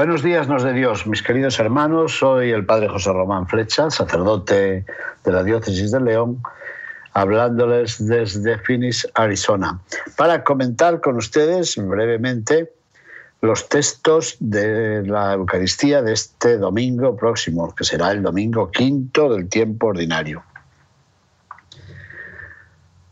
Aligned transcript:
Buenos 0.00 0.22
días, 0.22 0.48
nos 0.48 0.62
de 0.62 0.72
Dios, 0.72 1.06
mis 1.06 1.22
queridos 1.22 1.58
hermanos. 1.58 2.16
Soy 2.20 2.52
el 2.52 2.64
padre 2.64 2.88
José 2.88 3.12
Román 3.12 3.46
Flecha, 3.46 3.90
sacerdote 3.90 4.86
de 5.24 5.30
la 5.30 5.44
diócesis 5.44 5.92
de 5.92 6.00
León 6.00 6.42
hablándoles 7.12 8.06
desde 8.06 8.56
Phoenix, 8.56 9.06
Arizona, 9.12 9.78
para 10.16 10.42
comentar 10.42 11.02
con 11.02 11.16
ustedes 11.16 11.76
brevemente 11.76 12.72
los 13.42 13.68
textos 13.68 14.38
de 14.40 15.02
la 15.06 15.34
Eucaristía 15.34 16.00
de 16.00 16.14
este 16.14 16.56
domingo 16.56 17.14
próximo, 17.14 17.74
que 17.74 17.84
será 17.84 18.12
el 18.12 18.22
domingo 18.22 18.70
quinto 18.70 19.30
del 19.30 19.50
tiempo 19.50 19.88
ordinario. 19.88 20.42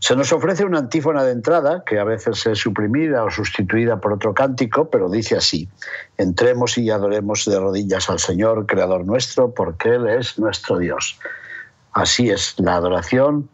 Se 0.00 0.14
nos 0.14 0.32
ofrece 0.32 0.64
una 0.64 0.78
antífona 0.78 1.24
de 1.24 1.32
entrada, 1.32 1.82
que 1.84 1.98
a 1.98 2.04
veces 2.04 2.46
es 2.46 2.58
suprimida 2.58 3.24
o 3.24 3.30
sustituida 3.30 4.00
por 4.00 4.12
otro 4.12 4.32
cántico, 4.32 4.88
pero 4.90 5.08
dice 5.08 5.36
así, 5.36 5.68
entremos 6.16 6.78
y 6.78 6.90
adoremos 6.90 7.44
de 7.44 7.58
rodillas 7.58 8.08
al 8.08 8.20
Señor, 8.20 8.66
Creador 8.66 9.04
nuestro, 9.04 9.52
porque 9.52 9.90
Él 9.90 10.08
es 10.08 10.38
nuestro 10.38 10.78
Dios. 10.78 11.18
Así 11.92 12.30
es, 12.30 12.54
la 12.58 12.76
adoración 12.76 13.48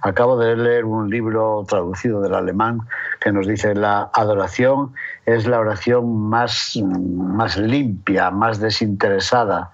Acabo 0.00 0.36
de 0.36 0.56
leer 0.56 0.84
un 0.84 1.10
libro 1.10 1.64
traducido 1.68 2.20
del 2.20 2.34
alemán 2.34 2.80
que 3.20 3.32
nos 3.32 3.46
dice 3.46 3.74
la 3.74 4.10
adoración 4.12 4.94
es 5.26 5.46
la 5.46 5.60
oración 5.60 6.28
más, 6.28 6.76
más 6.82 7.56
limpia, 7.56 8.30
más 8.30 8.60
desinteresada, 8.60 9.70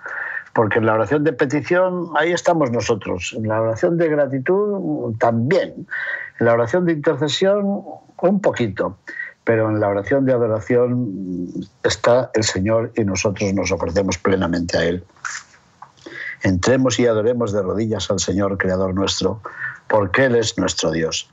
porque 0.56 0.78
en 0.78 0.86
la 0.86 0.94
oración 0.94 1.22
de 1.22 1.34
petición 1.34 2.08
ahí 2.16 2.32
estamos 2.32 2.70
nosotros, 2.70 3.34
en 3.36 3.46
la 3.46 3.60
oración 3.60 3.98
de 3.98 4.08
gratitud 4.08 5.14
también, 5.18 5.86
en 6.40 6.46
la 6.46 6.54
oración 6.54 6.86
de 6.86 6.94
intercesión 6.94 7.84
un 8.22 8.40
poquito, 8.40 8.96
pero 9.44 9.68
en 9.68 9.80
la 9.80 9.88
oración 9.88 10.24
de 10.24 10.32
adoración 10.32 11.50
está 11.82 12.30
el 12.32 12.42
Señor 12.42 12.90
y 12.96 13.04
nosotros 13.04 13.52
nos 13.52 13.70
ofrecemos 13.70 14.16
plenamente 14.16 14.78
a 14.78 14.84
Él. 14.86 15.04
Entremos 16.42 16.98
y 16.98 17.06
adoremos 17.06 17.52
de 17.52 17.60
rodillas 17.60 18.10
al 18.10 18.18
Señor, 18.18 18.56
Creador 18.56 18.94
nuestro, 18.94 19.42
porque 19.88 20.24
Él 20.24 20.36
es 20.36 20.56
nuestro 20.56 20.90
Dios. 20.90 21.28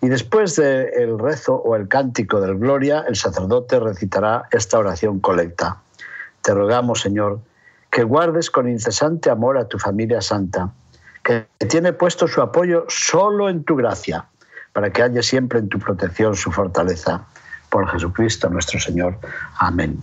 Y 0.00 0.08
después 0.08 0.56
del 0.56 1.20
rezo 1.20 1.54
o 1.54 1.76
el 1.76 1.86
cántico 1.86 2.40
del 2.40 2.58
Gloria, 2.58 3.04
el 3.06 3.14
sacerdote 3.14 3.78
recitará 3.78 4.48
esta 4.50 4.80
oración 4.80 5.20
colecta. 5.20 5.78
Te 6.42 6.52
rogamos, 6.52 7.00
Señor, 7.00 7.38
que 7.94 8.02
guardes 8.02 8.50
con 8.50 8.68
incesante 8.68 9.30
amor 9.30 9.56
a 9.56 9.68
tu 9.68 9.78
familia 9.78 10.20
santa, 10.20 10.68
que 11.22 11.46
tiene 11.68 11.92
puesto 11.92 12.26
su 12.26 12.42
apoyo 12.42 12.84
solo 12.88 13.48
en 13.48 13.62
tu 13.62 13.76
gracia, 13.76 14.24
para 14.72 14.90
que 14.90 15.00
haya 15.00 15.22
siempre 15.22 15.60
en 15.60 15.68
tu 15.68 15.78
protección 15.78 16.34
su 16.34 16.50
fortaleza. 16.50 17.24
Por 17.70 17.88
Jesucristo 17.88 18.50
nuestro 18.50 18.80
Señor. 18.80 19.16
Amén. 19.60 20.00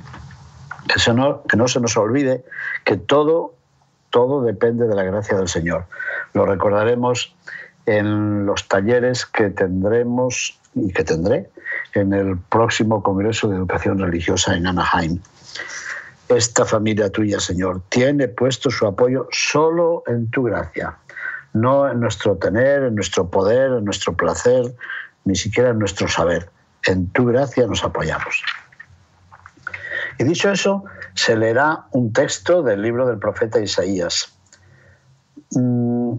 Que, 0.88 1.14
no, 1.14 1.44
que 1.44 1.58
no 1.58 1.68
se 1.68 1.82
nos 1.82 1.98
olvide 1.98 2.46
que 2.86 2.96
todo, 2.96 3.56
todo 4.10 4.42
depende 4.42 4.88
de 4.88 4.96
la 4.96 5.04
gracia 5.04 5.38
del 5.38 5.50
Señor. 5.50 5.84
Lo 6.34 6.46
recordaremos 6.46 7.36
en 7.88 8.46
los 8.46 8.70
talleres 8.70 9.26
que 9.26 9.50
tendremos 9.50 10.58
y 10.76 10.94
que 10.94 11.04
tendré 11.04 11.50
en 11.94 12.14
el 12.14 12.38
próximo 12.38 13.04
Congreso 13.04 13.50
de 13.50 13.58
Educación 13.58 14.00
Religiosa 14.00 14.56
en 14.56 14.68
Anaheim. 14.68 15.20
Esta 16.36 16.66
familia 16.66 17.10
tuya, 17.10 17.40
Señor, 17.42 17.82
tiene 17.90 18.30
puesto 18.30 18.70
su 18.70 18.88
apoyo 18.88 19.28
solo 19.32 20.04
en 20.08 20.32
tu 20.32 20.44
gracia, 20.44 20.98
no 21.54 21.90
en 21.90 22.00
nuestro 22.00 22.38
tener, 22.38 22.84
en 22.84 22.96
nuestro 22.96 23.30
poder, 23.30 23.72
en 23.72 23.84
nuestro 23.84 24.16
placer, 24.16 24.74
ni 25.26 25.36
siquiera 25.36 25.72
en 25.72 25.80
nuestro 25.80 26.08
saber. 26.08 26.50
En 26.88 27.08
tu 27.08 27.26
gracia 27.26 27.68
nos 27.68 27.84
apoyamos. 27.84 28.44
Y 30.20 30.24
dicho 30.24 30.50
eso, 30.50 30.86
se 31.16 31.36
leerá 31.36 31.86
un 31.92 32.14
texto 32.14 32.64
del 32.64 32.82
libro 32.82 33.08
del 33.08 33.20
profeta 33.20 33.60
Isaías. 33.60 34.34
Mm, 35.52 36.14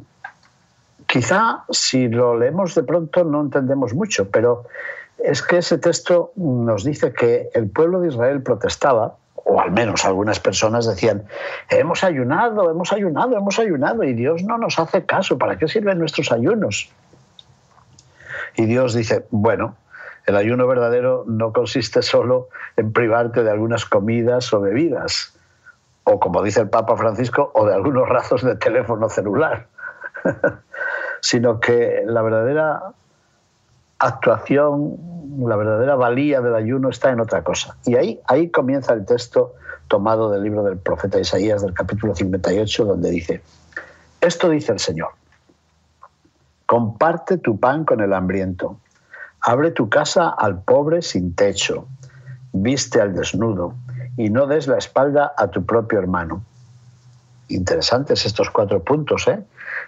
quizá 1.06 1.64
si 1.70 2.08
lo 2.08 2.36
leemos 2.36 2.74
de 2.74 2.82
pronto 2.82 3.24
no 3.24 3.40
entendemos 3.40 3.94
mucho, 3.94 4.30
pero 4.30 4.66
es 5.18 5.42
que 5.42 5.58
ese 5.58 5.78
texto 5.78 6.32
nos 6.36 6.84
dice 6.84 7.12
que 7.12 7.48
el 7.54 7.70
pueblo 7.70 8.00
de 8.00 8.08
Israel 8.08 8.42
protestaba, 8.42 9.16
o 9.44 9.60
al 9.60 9.70
menos 9.70 10.04
algunas 10.04 10.40
personas 10.40 10.86
decían, 10.86 11.24
hemos 11.68 12.04
ayunado, 12.04 12.70
hemos 12.70 12.92
ayunado, 12.92 13.36
hemos 13.36 13.58
ayunado, 13.58 14.04
y 14.04 14.12
Dios 14.12 14.42
no 14.44 14.58
nos 14.58 14.78
hace 14.78 15.04
caso, 15.04 15.38
¿para 15.38 15.58
qué 15.58 15.68
sirven 15.68 15.98
nuestros 15.98 16.32
ayunos? 16.32 16.90
Y 18.56 18.66
Dios 18.66 18.94
dice, 18.94 19.26
bueno, 19.30 19.76
el 20.26 20.36
ayuno 20.36 20.66
verdadero 20.66 21.24
no 21.26 21.52
consiste 21.52 22.02
solo 22.02 22.48
en 22.76 22.92
privarte 22.92 23.42
de 23.42 23.50
algunas 23.50 23.84
comidas 23.84 24.52
o 24.52 24.60
bebidas, 24.60 25.34
o 26.04 26.20
como 26.20 26.42
dice 26.42 26.60
el 26.60 26.70
Papa 26.70 26.96
Francisco, 26.96 27.50
o 27.54 27.66
de 27.66 27.74
algunos 27.74 28.08
razos 28.08 28.42
de 28.42 28.56
teléfono 28.56 29.08
celular. 29.08 29.66
sino 31.22 31.60
que 31.60 32.02
la 32.04 32.20
verdadera 32.20 32.82
actuación, 34.02 34.96
la 35.46 35.56
verdadera 35.56 35.94
valía 35.94 36.40
del 36.40 36.54
ayuno 36.54 36.90
está 36.90 37.10
en 37.10 37.20
otra 37.20 37.42
cosa. 37.42 37.76
Y 37.86 37.94
ahí, 37.94 38.20
ahí 38.26 38.50
comienza 38.50 38.92
el 38.92 39.06
texto 39.06 39.54
tomado 39.88 40.30
del 40.30 40.42
libro 40.42 40.62
del 40.64 40.78
profeta 40.78 41.20
Isaías 41.20 41.62
del 41.62 41.72
capítulo 41.72 42.14
58, 42.14 42.84
donde 42.84 43.10
dice, 43.10 43.42
esto 44.20 44.48
dice 44.48 44.72
el 44.72 44.78
Señor, 44.78 45.10
comparte 46.66 47.38
tu 47.38 47.58
pan 47.58 47.84
con 47.84 48.00
el 48.00 48.12
hambriento, 48.12 48.78
abre 49.40 49.70
tu 49.70 49.88
casa 49.88 50.28
al 50.28 50.62
pobre 50.62 51.02
sin 51.02 51.34
techo, 51.34 51.86
viste 52.52 53.00
al 53.00 53.14
desnudo 53.14 53.74
y 54.16 54.30
no 54.30 54.46
des 54.46 54.66
la 54.66 54.78
espalda 54.78 55.32
a 55.36 55.48
tu 55.48 55.64
propio 55.64 55.98
hermano. 55.98 56.42
Interesantes 57.48 58.24
estos 58.24 58.50
cuatro 58.50 58.82
puntos, 58.82 59.28
¿eh? 59.28 59.42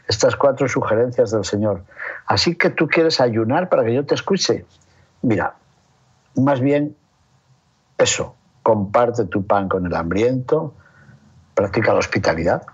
Estas 0.08 0.36
cuatro 0.36 0.68
sugerencias 0.68 1.30
del 1.30 1.44
Señor. 1.44 1.82
Así 2.26 2.54
que 2.56 2.70
tú 2.70 2.88
quieres 2.88 3.20
ayunar 3.20 3.68
para 3.68 3.84
que 3.84 3.94
yo 3.94 4.04
te 4.04 4.14
escuche. 4.14 4.64
Mira, 5.22 5.54
más 6.36 6.60
bien 6.60 6.96
eso, 7.98 8.34
comparte 8.62 9.24
tu 9.26 9.46
pan 9.46 9.68
con 9.68 9.86
el 9.86 9.94
hambriento, 9.94 10.74
practica 11.54 11.92
la 11.92 12.00
hospitalidad, 12.00 12.66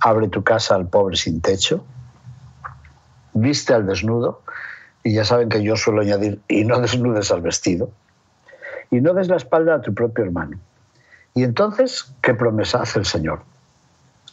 abre 0.00 0.28
tu 0.28 0.42
casa 0.42 0.74
al 0.74 0.88
pobre 0.88 1.16
sin 1.16 1.40
techo, 1.40 1.84
viste 3.32 3.74
al 3.74 3.86
desnudo, 3.86 4.42
y 5.02 5.14
ya 5.14 5.24
saben 5.24 5.48
que 5.48 5.62
yo 5.62 5.76
suelo 5.76 6.02
añadir, 6.02 6.40
y 6.48 6.64
no 6.64 6.80
desnudes 6.80 7.30
al 7.30 7.40
vestido, 7.40 7.90
y 8.90 9.00
no 9.00 9.14
des 9.14 9.28
la 9.28 9.36
espalda 9.36 9.76
a 9.76 9.82
tu 9.82 9.94
propio 9.94 10.24
hermano. 10.24 10.58
Y 11.34 11.44
entonces, 11.44 12.12
¿qué 12.22 12.34
promesa 12.34 12.82
hace 12.82 12.98
el 12.98 13.06
Señor? 13.06 13.42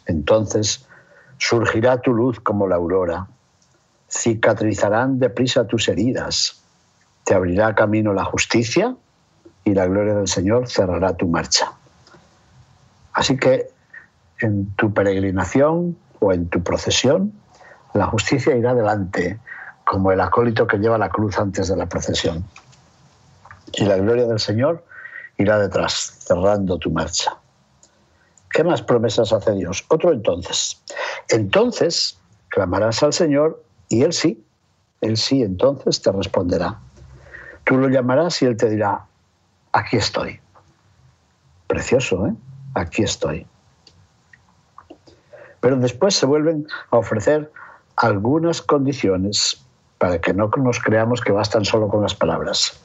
Entonces 0.06 0.87
Surgirá 1.38 2.02
tu 2.02 2.14
luz 2.14 2.40
como 2.40 2.68
la 2.68 2.76
aurora, 2.76 3.28
cicatrizarán 4.10 5.20
deprisa 5.20 5.68
tus 5.68 5.88
heridas, 5.88 6.62
te 7.24 7.34
abrirá 7.34 7.76
camino 7.76 8.14
la 8.14 8.24
justicia 8.24 8.96
y 9.64 9.74
la 9.74 9.86
gloria 9.86 10.16
del 10.16 10.28
Señor 10.28 10.70
cerrará 10.70 11.16
tu 11.16 11.28
marcha. 11.28 11.74
Así 13.14 13.38
que 13.38 13.68
en 14.40 14.74
tu 14.76 14.94
peregrinación 14.94 15.98
o 16.20 16.32
en 16.32 16.48
tu 16.50 16.64
procesión, 16.64 17.34
la 17.94 18.06
justicia 18.06 18.56
irá 18.56 18.74
delante, 18.74 19.40
como 19.86 20.12
el 20.12 20.22
acólito 20.22 20.68
que 20.68 20.78
lleva 20.78 20.98
la 20.98 21.10
cruz 21.10 21.38
antes 21.40 21.68
de 21.68 21.76
la 21.76 21.88
procesión. 21.88 22.46
Y 23.74 23.86
la 23.86 23.98
gloria 23.98 24.26
del 24.26 24.40
Señor 24.40 24.86
irá 25.38 25.60
detrás, 25.60 26.18
cerrando 26.20 26.78
tu 26.78 26.92
marcha. 26.92 27.38
¿Qué 28.52 28.64
más 28.64 28.82
promesas 28.82 29.34
hace 29.34 29.54
Dios? 29.54 29.86
Otro 29.90 30.14
entonces. 30.14 30.82
Entonces 31.30 32.18
clamarás 32.50 33.04
al 33.04 33.14
Señor 33.14 33.64
y 33.90 34.04
Él 34.04 34.14
sí, 34.14 34.44
Él 35.02 35.18
sí, 35.18 35.44
entonces 35.44 36.02
te 36.02 36.12
responderá. 36.12 36.80
Tú 37.66 37.78
lo 37.78 37.90
llamarás 37.90 38.42
y 38.42 38.46
Él 38.46 38.56
te 38.58 38.70
dirá, 38.70 39.06
aquí 39.74 39.98
estoy. 39.98 40.40
Precioso, 41.68 42.28
¿eh? 42.28 42.34
Aquí 42.76 43.04
estoy. 43.04 43.46
Pero 45.60 45.76
después 45.78 46.16
se 46.16 46.26
vuelven 46.26 46.68
a 46.92 46.98
ofrecer 46.98 47.52
algunas 47.96 48.62
condiciones. 48.62 49.64
para 49.98 50.22
que 50.22 50.32
no 50.32 50.52
nos 50.58 50.80
creamos 50.80 51.22
que 51.22 51.32
bastan 51.32 51.66
solo 51.66 51.88
con 51.88 52.04
las 52.04 52.14
palabras. 52.14 52.80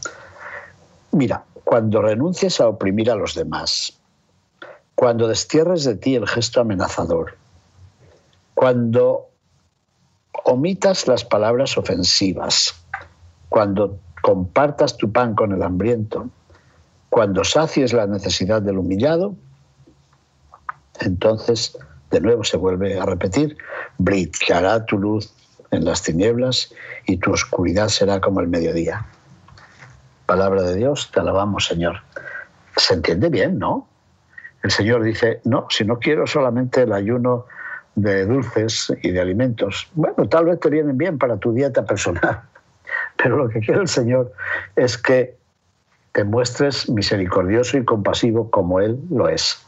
Mira, 1.11 1.44
cuando 1.62 2.00
renuncies 2.00 2.59
a 2.59 2.69
oprimir 2.69 3.11
a 3.11 3.15
los 3.15 3.35
demás, 3.35 4.00
cuando 4.94 5.29
destierres 5.29 5.85
de 5.85 5.94
ti 5.97 6.17
el 6.17 6.27
gesto 6.27 6.62
amenazador, 6.62 7.37
cuando 8.55 9.29
omitas 10.45 11.07
las 11.09 11.25
palabras 11.25 11.77
ofensivas, 11.77 12.75
cuando 13.49 13.99
compartas 14.23 14.97
tu 14.97 15.11
pan 15.11 15.35
con 15.35 15.53
el 15.53 15.63
hambriento, 15.63 16.29
cuando 17.11 17.45
sacies 17.45 17.93
la 17.93 18.07
necesidad 18.07 18.63
del 18.63 18.79
humillado, 18.79 19.35
entonces 21.01 21.77
de 22.11 22.21
nuevo 22.21 22.45
se 22.45 22.57
vuelve 22.57 22.99
a 22.99 23.05
repetir, 23.05 23.57
brillará 23.99 24.85
tu 24.85 24.99
luz 24.99 25.35
en 25.71 25.85
las 25.85 26.03
tinieblas 26.03 26.73
y 27.07 27.17
tu 27.17 27.33
oscuridad 27.33 27.89
será 27.89 28.21
como 28.21 28.41
el 28.41 28.49
mediodía. 28.49 29.07
Palabra 30.27 30.63
de 30.63 30.77
Dios, 30.77 31.11
te 31.13 31.21
alabamos 31.21 31.67
Señor. 31.67 32.03
Se 32.77 32.95
entiende 32.95 33.29
bien, 33.29 33.59
¿no? 33.59 33.89
El 34.63 34.71
Señor 34.71 35.03
dice, 35.03 35.41
no, 35.45 35.67
si 35.69 35.85
no 35.85 35.99
quiero 35.99 36.27
solamente 36.27 36.83
el 36.83 36.93
ayuno 36.93 37.47
de 37.94 38.27
dulces 38.27 38.93
y 39.03 39.11
de 39.11 39.21
alimentos, 39.21 39.91
bueno, 39.94 40.29
tal 40.29 40.47
vez 40.47 40.61
te 40.61 40.71
vienen 40.71 40.97
bien 40.97 41.19
para 41.19 41.37
tu 41.37 41.53
dieta 41.53 41.85
personal, 41.85 42.43
pero 43.17 43.37
lo 43.37 43.49
que 43.49 43.61
quiere 43.61 43.81
el 43.81 43.89
Señor 43.89 44.33
es 44.77 44.97
que 44.97 45.37
te 46.12 46.25
muestres 46.25 46.89
misericordioso 46.91 47.79
y 47.79 47.85
compasivo 47.85 48.50
como 48.50 48.81
Él 48.81 49.00
lo 49.11 49.29
es. 49.29 49.65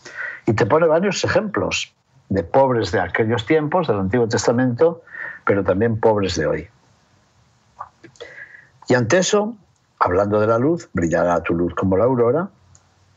Y 0.47 0.53
te 0.53 0.67
pone 0.67 0.87
varios 0.87 1.25
ejemplos 1.25 1.95
de 2.29 2.45
pobres 2.45 2.93
de 2.93 3.01
aquellos 3.01 3.47
tiempos, 3.47 3.89
del 3.89 3.99
Antiguo 3.99 4.29
Testamento, 4.29 5.03
pero 5.47 5.65
también 5.65 5.99
pobres 5.99 6.37
de 6.37 6.47
hoy. 6.47 6.69
Y 8.89 8.95
ante 8.95 9.19
eso, 9.19 9.57
hablando 9.99 10.41
de 10.41 10.47
la 10.47 10.59
luz, 10.59 10.89
brillará 10.93 11.43
tu 11.43 11.55
luz 11.55 11.75
como 11.75 11.97
la 11.97 12.05
aurora, 12.05 12.51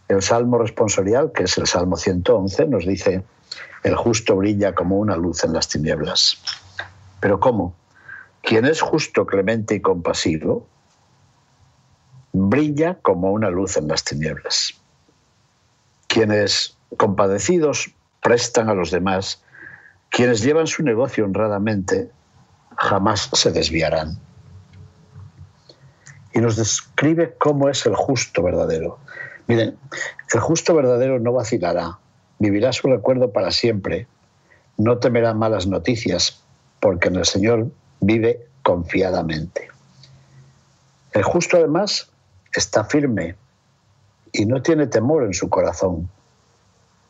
el 0.07 0.21
Salmo 0.21 0.57
responsorial, 0.57 1.31
que 1.33 1.43
es 1.43 1.57
el 1.57 1.67
Salmo 1.67 1.97
111, 1.97 2.67
nos 2.67 2.85
dice, 2.85 3.25
el 3.87 3.95
justo 3.95 4.35
brilla 4.35 4.75
como 4.75 4.97
una 4.97 5.15
luz 5.15 5.45
en 5.45 5.53
las 5.53 5.69
tinieblas. 5.69 6.37
Pero 7.21 7.39
¿cómo? 7.39 7.73
Quien 8.41 8.65
es 8.65 8.81
justo, 8.81 9.25
clemente 9.25 9.75
y 9.75 9.81
compasivo, 9.81 10.67
brilla 12.33 12.95
como 12.95 13.31
una 13.31 13.49
luz 13.49 13.77
en 13.77 13.87
las 13.87 14.03
tinieblas. 14.03 14.73
Quienes 16.07 16.77
compadecidos 16.97 17.93
prestan 18.21 18.69
a 18.69 18.73
los 18.73 18.91
demás, 18.91 19.41
quienes 20.09 20.41
llevan 20.41 20.67
su 20.67 20.83
negocio 20.83 21.23
honradamente, 21.23 22.11
jamás 22.75 23.29
se 23.31 23.51
desviarán. 23.53 24.19
Y 26.33 26.39
nos 26.39 26.57
describe 26.57 27.35
cómo 27.37 27.69
es 27.69 27.85
el 27.85 27.95
justo 27.95 28.43
verdadero. 28.43 28.99
Miren, 29.47 29.77
el 30.33 30.39
justo 30.41 30.75
verdadero 30.75 31.19
no 31.19 31.31
vacilará, 31.31 31.99
vivirá 32.39 32.73
su 32.73 32.87
recuerdo 32.87 33.31
para 33.31 33.51
siempre, 33.51 34.07
no 34.77 34.97
temerá 34.99 35.33
malas 35.33 35.67
noticias, 35.67 36.43
porque 36.79 37.07
en 37.07 37.15
el 37.15 37.25
Señor 37.25 37.67
vive 37.99 38.47
confiadamente. 38.63 39.69
El 41.13 41.23
justo 41.23 41.57
además 41.57 42.11
está 42.53 42.83
firme 42.83 43.35
y 44.31 44.45
no 44.45 44.61
tiene 44.61 44.87
temor 44.87 45.23
en 45.23 45.33
su 45.33 45.49
corazón. 45.49 46.09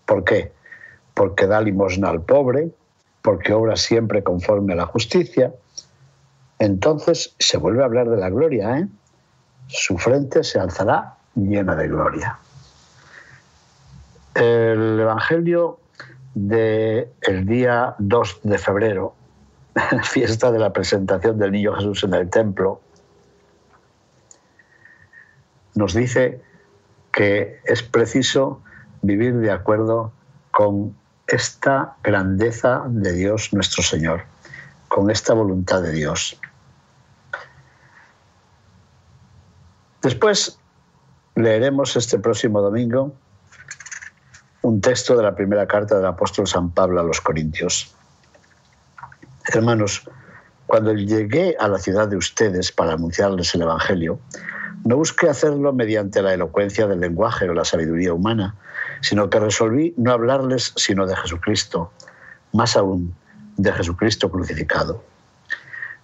¿Por 0.05 0.23
qué? 0.23 0.53
Porque 1.13 1.47
da 1.47 1.59
limosna 1.61 2.09
al 2.09 2.21
pobre, 2.21 2.69
porque 3.21 3.53
obra 3.53 3.75
siempre 3.75 4.23
conforme 4.23 4.73
a 4.73 4.77
la 4.77 4.85
justicia. 4.85 5.53
Entonces 6.59 7.35
se 7.39 7.57
vuelve 7.57 7.81
a 7.81 7.85
hablar 7.85 8.09
de 8.09 8.17
la 8.17 8.29
gloria, 8.29 8.79
¿eh? 8.79 8.87
Su 9.67 9.97
frente 9.97 10.43
se 10.43 10.59
alzará 10.59 11.17
llena 11.35 11.75
de 11.75 11.89
gloria. 11.89 12.39
El 14.37 14.99
Evangelio 14.99 15.79
del 16.35 17.09
el 17.21 17.47
día 17.47 17.95
2 17.97 18.41
de 18.43 18.59
febrero, 18.59 19.15
fiesta 20.03 20.51
de 20.51 20.59
la 20.59 20.71
presentación 20.71 21.39
del 21.39 21.53
Niño 21.53 21.73
Jesús 21.73 22.03
en 22.03 22.13
el 22.13 22.29
templo, 22.29 22.79
nos 25.73 25.95
dice 25.95 26.39
que 27.11 27.61
es 27.65 27.81
preciso 27.81 28.61
vivir 29.01 29.33
de 29.37 29.49
acuerdo 29.49 30.11
con 30.51 30.95
esta 31.25 31.95
grandeza 32.03 32.83
de 32.89 33.13
Dios 33.13 33.51
nuestro 33.53 33.81
Señor, 33.81 34.25
con 34.87 35.09
esta 35.09 35.33
voluntad 35.33 35.81
de 35.81 35.93
Dios. 35.93 36.39
Después 40.03 40.59
leeremos 41.33 41.95
este 41.95 42.19
próximo 42.19 42.61
domingo 42.61 43.15
un 44.67 44.81
texto 44.81 45.15
de 45.15 45.23
la 45.23 45.33
primera 45.33 45.65
carta 45.65 45.95
del 45.95 46.05
apóstol 46.05 46.45
San 46.45 46.71
Pablo 46.71 46.99
a 46.99 47.03
los 47.03 47.21
Corintios. 47.21 47.95
Hermanos, 49.53 50.03
cuando 50.65 50.91
llegué 50.93 51.55
a 51.57 51.69
la 51.69 51.79
ciudad 51.79 52.09
de 52.09 52.17
ustedes 52.17 52.73
para 52.73 52.91
anunciarles 52.91 53.55
el 53.55 53.61
Evangelio, 53.61 54.19
no 54.83 54.97
busqué 54.97 55.29
hacerlo 55.29 55.71
mediante 55.71 56.21
la 56.21 56.33
elocuencia 56.33 56.85
del 56.85 56.99
lenguaje 56.99 57.49
o 57.49 57.53
la 57.53 57.63
sabiduría 57.63 58.13
humana, 58.13 58.55
sino 58.99 59.29
que 59.29 59.39
resolví 59.39 59.93
no 59.95 60.11
hablarles 60.11 60.73
sino 60.75 61.07
de 61.07 61.15
Jesucristo, 61.15 61.93
más 62.51 62.75
aún 62.75 63.15
de 63.55 63.71
Jesucristo 63.71 64.29
crucificado. 64.29 65.01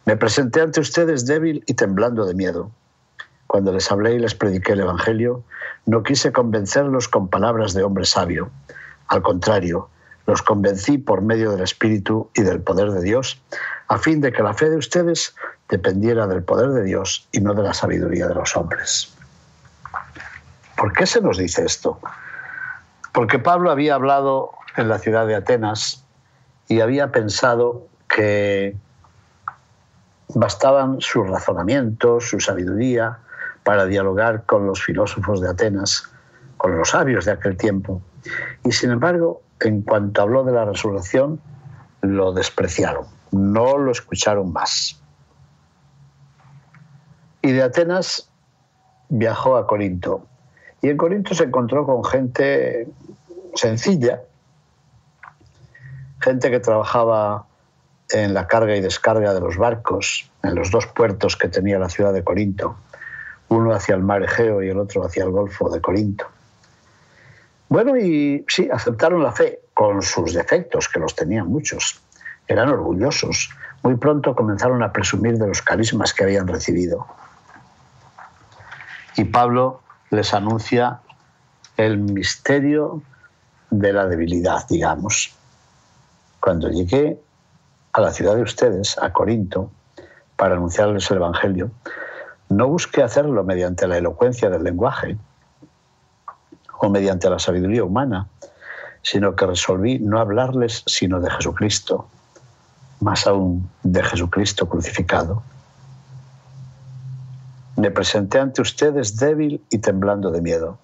Me 0.05 0.15
presenté 0.15 0.61
ante 0.61 0.79
ustedes 0.79 1.25
débil 1.25 1.65
y 1.67 1.73
temblando 1.73 2.25
de 2.25 2.33
miedo. 2.33 2.71
Cuando 3.53 3.71
les 3.71 3.91
hablé 3.91 4.15
y 4.15 4.17
les 4.17 4.33
prediqué 4.33 4.71
el 4.71 4.79
Evangelio, 4.79 5.43
no 5.85 6.01
quise 6.01 6.31
convencerlos 6.31 7.07
con 7.07 7.27
palabras 7.27 7.75
de 7.75 7.83
hombre 7.83 8.03
sabio. 8.03 8.49
Al 9.09 9.21
contrario, 9.21 9.89
los 10.25 10.41
convencí 10.41 10.97
por 10.97 11.21
medio 11.21 11.51
del 11.51 11.61
Espíritu 11.61 12.31
y 12.33 12.41
del 12.41 12.63
poder 12.63 12.89
de 12.89 13.03
Dios, 13.03 13.39
a 13.89 13.99
fin 13.99 14.21
de 14.21 14.31
que 14.31 14.41
la 14.41 14.55
fe 14.55 14.71
de 14.71 14.77
ustedes 14.77 15.35
dependiera 15.69 16.25
del 16.25 16.41
poder 16.41 16.69
de 16.69 16.81
Dios 16.81 17.27
y 17.31 17.41
no 17.41 17.53
de 17.53 17.61
la 17.61 17.75
sabiduría 17.75 18.27
de 18.27 18.33
los 18.33 18.57
hombres. 18.57 19.13
¿Por 20.75 20.91
qué 20.91 21.05
se 21.05 21.21
nos 21.21 21.37
dice 21.37 21.63
esto? 21.63 21.99
Porque 23.11 23.37
Pablo 23.37 23.69
había 23.69 23.93
hablado 23.93 24.49
en 24.77 24.89
la 24.89 24.97
ciudad 24.97 25.27
de 25.27 25.35
Atenas 25.35 26.03
y 26.67 26.79
había 26.79 27.11
pensado 27.11 27.85
que 28.09 28.75
bastaban 30.29 31.01
sus 31.01 31.29
razonamientos, 31.29 32.29
su 32.29 32.39
sabiduría, 32.39 33.19
para 33.63 33.85
dialogar 33.85 34.45
con 34.45 34.67
los 34.67 34.83
filósofos 34.83 35.41
de 35.41 35.49
Atenas, 35.49 36.11
con 36.57 36.77
los 36.77 36.89
sabios 36.89 37.25
de 37.25 37.31
aquel 37.31 37.57
tiempo. 37.57 38.01
Y 38.63 38.71
sin 38.71 38.91
embargo, 38.91 39.41
en 39.59 39.81
cuanto 39.81 40.21
habló 40.21 40.43
de 40.43 40.51
la 40.51 40.65
resurrección, 40.65 41.41
lo 42.01 42.33
despreciaron, 42.33 43.05
no 43.31 43.77
lo 43.77 43.91
escucharon 43.91 44.51
más. 44.51 45.01
Y 47.41 47.51
de 47.51 47.63
Atenas 47.63 48.29
viajó 49.09 49.57
a 49.57 49.67
Corinto. 49.67 50.25
Y 50.81 50.89
en 50.89 50.97
Corinto 50.97 51.33
se 51.33 51.45
encontró 51.45 51.85
con 51.85 52.03
gente 52.03 52.87
sencilla, 53.55 54.21
gente 56.19 56.49
que 56.49 56.59
trabajaba 56.59 57.45
en 58.09 58.33
la 58.33 58.47
carga 58.47 58.75
y 58.75 58.81
descarga 58.81 59.33
de 59.33 59.39
los 59.39 59.57
barcos, 59.57 60.29
en 60.43 60.55
los 60.55 60.71
dos 60.71 60.87
puertos 60.87 61.35
que 61.35 61.47
tenía 61.47 61.79
la 61.79 61.89
ciudad 61.89 62.13
de 62.13 62.23
Corinto, 62.23 62.75
uno 63.53 63.73
hacia 63.73 63.95
el 63.95 64.01
mar 64.01 64.23
Egeo 64.23 64.63
y 64.63 64.69
el 64.69 64.79
otro 64.79 65.05
hacia 65.05 65.23
el 65.23 65.31
Golfo 65.31 65.69
de 65.69 65.79
Corinto. 65.79 66.25
Bueno, 67.69 67.97
y 67.97 68.45
sí, 68.47 68.69
aceptaron 68.71 69.23
la 69.23 69.31
fe 69.31 69.61
con 69.73 70.01
sus 70.01 70.33
defectos, 70.33 70.89
que 70.89 70.99
los 70.99 71.15
tenían 71.15 71.47
muchos. 71.47 72.01
Eran 72.47 72.69
orgullosos. 72.69 73.49
Muy 73.81 73.95
pronto 73.95 74.35
comenzaron 74.35 74.83
a 74.83 74.91
presumir 74.91 75.37
de 75.37 75.47
los 75.47 75.61
carismas 75.61 76.13
que 76.13 76.23
habían 76.23 76.47
recibido. 76.47 77.07
Y 79.15 79.25
Pablo 79.25 79.81
les 80.09 80.33
anuncia 80.33 80.99
el 81.77 81.97
misterio 81.97 83.01
de 83.69 83.93
la 83.93 84.07
debilidad, 84.07 84.67
digamos. 84.67 85.35
Cuando 86.39 86.69
llegué 86.69 87.19
a 87.93 88.01
la 88.01 88.11
ciudad 88.11 88.35
de 88.35 88.43
ustedes, 88.43 88.97
a 88.97 89.11
Corinto, 89.11 89.71
para 90.35 90.55
anunciarles 90.55 91.09
el 91.11 91.17
Evangelio, 91.17 91.71
no 92.55 92.67
busqué 92.67 93.03
hacerlo 93.03 93.43
mediante 93.43 93.87
la 93.87 93.97
elocuencia 93.97 94.49
del 94.49 94.63
lenguaje, 94.63 95.17
o 96.79 96.89
mediante 96.89 97.29
la 97.29 97.39
sabiduría 97.39 97.83
humana, 97.83 98.27
sino 99.01 99.35
que 99.35 99.45
resolví 99.45 99.99
no 99.99 100.19
hablarles 100.19 100.83
sino 100.85 101.19
de 101.19 101.31
Jesucristo, 101.31 102.07
más 102.99 103.25
aún 103.25 103.69
de 103.83 104.03
Jesucristo 104.03 104.67
crucificado. 104.67 105.43
Me 107.77 107.89
presenté 107.89 108.39
ante 108.39 108.61
ustedes 108.61 109.17
débil 109.17 109.63
y 109.69 109.79
temblando 109.79 110.29
de 110.29 110.41
miedo. 110.41 110.77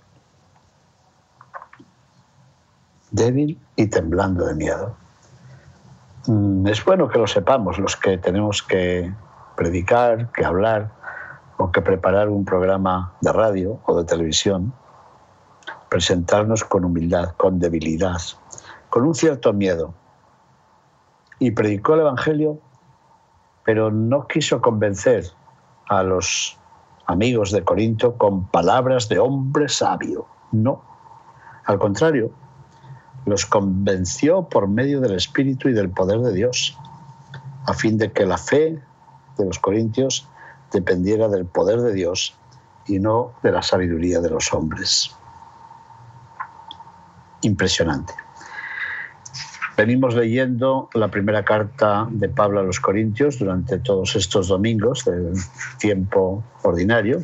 Débil 3.11 3.59
y 3.75 3.87
temblando 3.87 4.45
de 4.45 4.55
miedo. 4.55 4.95
Mm, 6.27 6.67
es 6.67 6.83
bueno 6.83 7.09
que 7.09 7.19
lo 7.19 7.27
sepamos 7.27 7.77
los 7.77 7.95
que 7.95 8.17
tenemos 8.17 8.63
que 8.63 9.11
predicar, 9.55 10.31
que 10.31 10.45
hablar 10.45 10.98
o 11.59 11.71
que 11.71 11.81
preparar 11.81 12.29
un 12.29 12.45
programa 12.45 13.13
de 13.19 13.33
radio 13.33 13.79
o 13.85 13.97
de 13.97 14.05
televisión, 14.05 14.73
presentarnos 15.89 16.63
con 16.63 16.85
humildad, 16.85 17.35
con 17.35 17.59
debilidad, 17.59 18.21
con 18.89 19.05
un 19.05 19.13
cierto 19.13 19.51
miedo. 19.51 19.93
Y 21.37 21.51
predicó 21.51 21.95
el 21.95 22.01
Evangelio, 22.01 22.59
pero 23.65 23.91
no 23.91 24.25
quiso 24.25 24.61
convencer 24.61 25.25
a 25.89 26.01
los 26.01 26.57
amigos 27.07 27.51
de 27.51 27.63
Corinto 27.65 28.17
con 28.17 28.47
palabras 28.47 29.09
de 29.09 29.19
hombre 29.19 29.67
sabio. 29.67 30.27
No. 30.53 30.81
Al 31.65 31.77
contrario, 31.77 32.31
los 33.25 33.45
convenció 33.45 34.47
por 34.47 34.69
medio 34.69 35.01
del 35.01 35.13
Espíritu 35.13 35.67
y 35.67 35.73
del 35.73 35.89
poder 35.89 36.21
de 36.21 36.31
Dios, 36.31 36.77
a 37.65 37.73
fin 37.73 37.97
de 37.97 38.13
que 38.13 38.25
la 38.25 38.37
fe 38.37 38.81
de 39.37 39.45
los 39.45 39.59
corintios 39.59 40.29
dependiera 40.71 41.27
del 41.27 41.45
poder 41.45 41.81
de 41.81 41.93
Dios 41.93 42.37
y 42.87 42.99
no 42.99 43.33
de 43.43 43.51
la 43.51 43.61
sabiduría 43.61 44.19
de 44.19 44.29
los 44.29 44.53
hombres. 44.53 45.15
Impresionante. 47.41 48.13
Venimos 49.77 50.13
leyendo 50.13 50.89
la 50.93 51.07
primera 51.07 51.45
carta 51.45 52.05
de 52.11 52.27
Pablo 52.27 52.59
a 52.59 52.63
los 52.63 52.81
Corintios 52.81 53.39
durante 53.39 53.77
todos 53.79 54.15
estos 54.17 54.49
domingos 54.49 55.05
del 55.05 55.33
tiempo 55.77 56.43
ordinario 56.63 57.23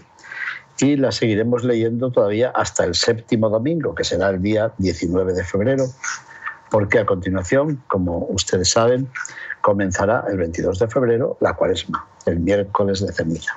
y 0.80 0.96
la 0.96 1.12
seguiremos 1.12 1.64
leyendo 1.64 2.12
todavía 2.12 2.52
hasta 2.52 2.86
el 2.86 2.96
séptimo 2.96 3.50
domingo, 3.50 3.96
que 3.96 4.04
será 4.04 4.30
el 4.30 4.42
día 4.42 4.74
19 4.78 5.34
de 5.34 5.44
febrero, 5.44 5.86
porque 6.76 7.00
a 7.00 7.06
continuación, 7.06 7.82
como 7.88 8.26
ustedes 8.32 8.72
saben, 8.72 9.10
comenzará 9.62 10.26
el 10.28 10.36
22 10.36 10.78
de 10.78 10.90
febrero 10.90 11.38
la 11.40 11.54
cuaresma, 11.54 12.06
el 12.26 12.42
miércoles 12.42 13.00
de 13.00 13.14
ceniza. 13.14 13.54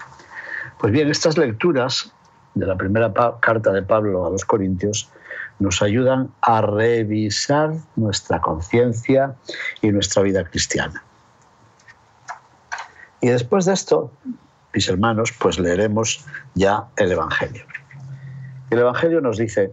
Pues 0.78 0.92
bien, 0.92 1.10
estas 1.10 1.36
lecturas 1.36 2.12
de 2.54 2.64
la 2.64 2.76
primera 2.76 3.12
carta 3.40 3.72
de 3.72 3.82
Pablo 3.82 4.24
a 4.24 4.30
los 4.30 4.44
Corintios 4.44 5.10
nos 5.58 5.82
ayudan 5.82 6.30
a 6.42 6.60
revisar 6.60 7.72
nuestra 7.96 8.40
conciencia 8.40 9.34
y 9.82 9.90
nuestra 9.90 10.22
vida 10.22 10.44
cristiana. 10.44 11.02
Y 13.20 13.30
después 13.30 13.64
de 13.64 13.72
esto, 13.72 14.12
mis 14.72 14.88
hermanos, 14.88 15.34
pues 15.40 15.58
leeremos 15.58 16.24
ya 16.54 16.84
el 16.96 17.10
Evangelio. 17.10 17.64
El 18.70 18.78
Evangelio 18.78 19.20
nos 19.20 19.38
dice, 19.38 19.72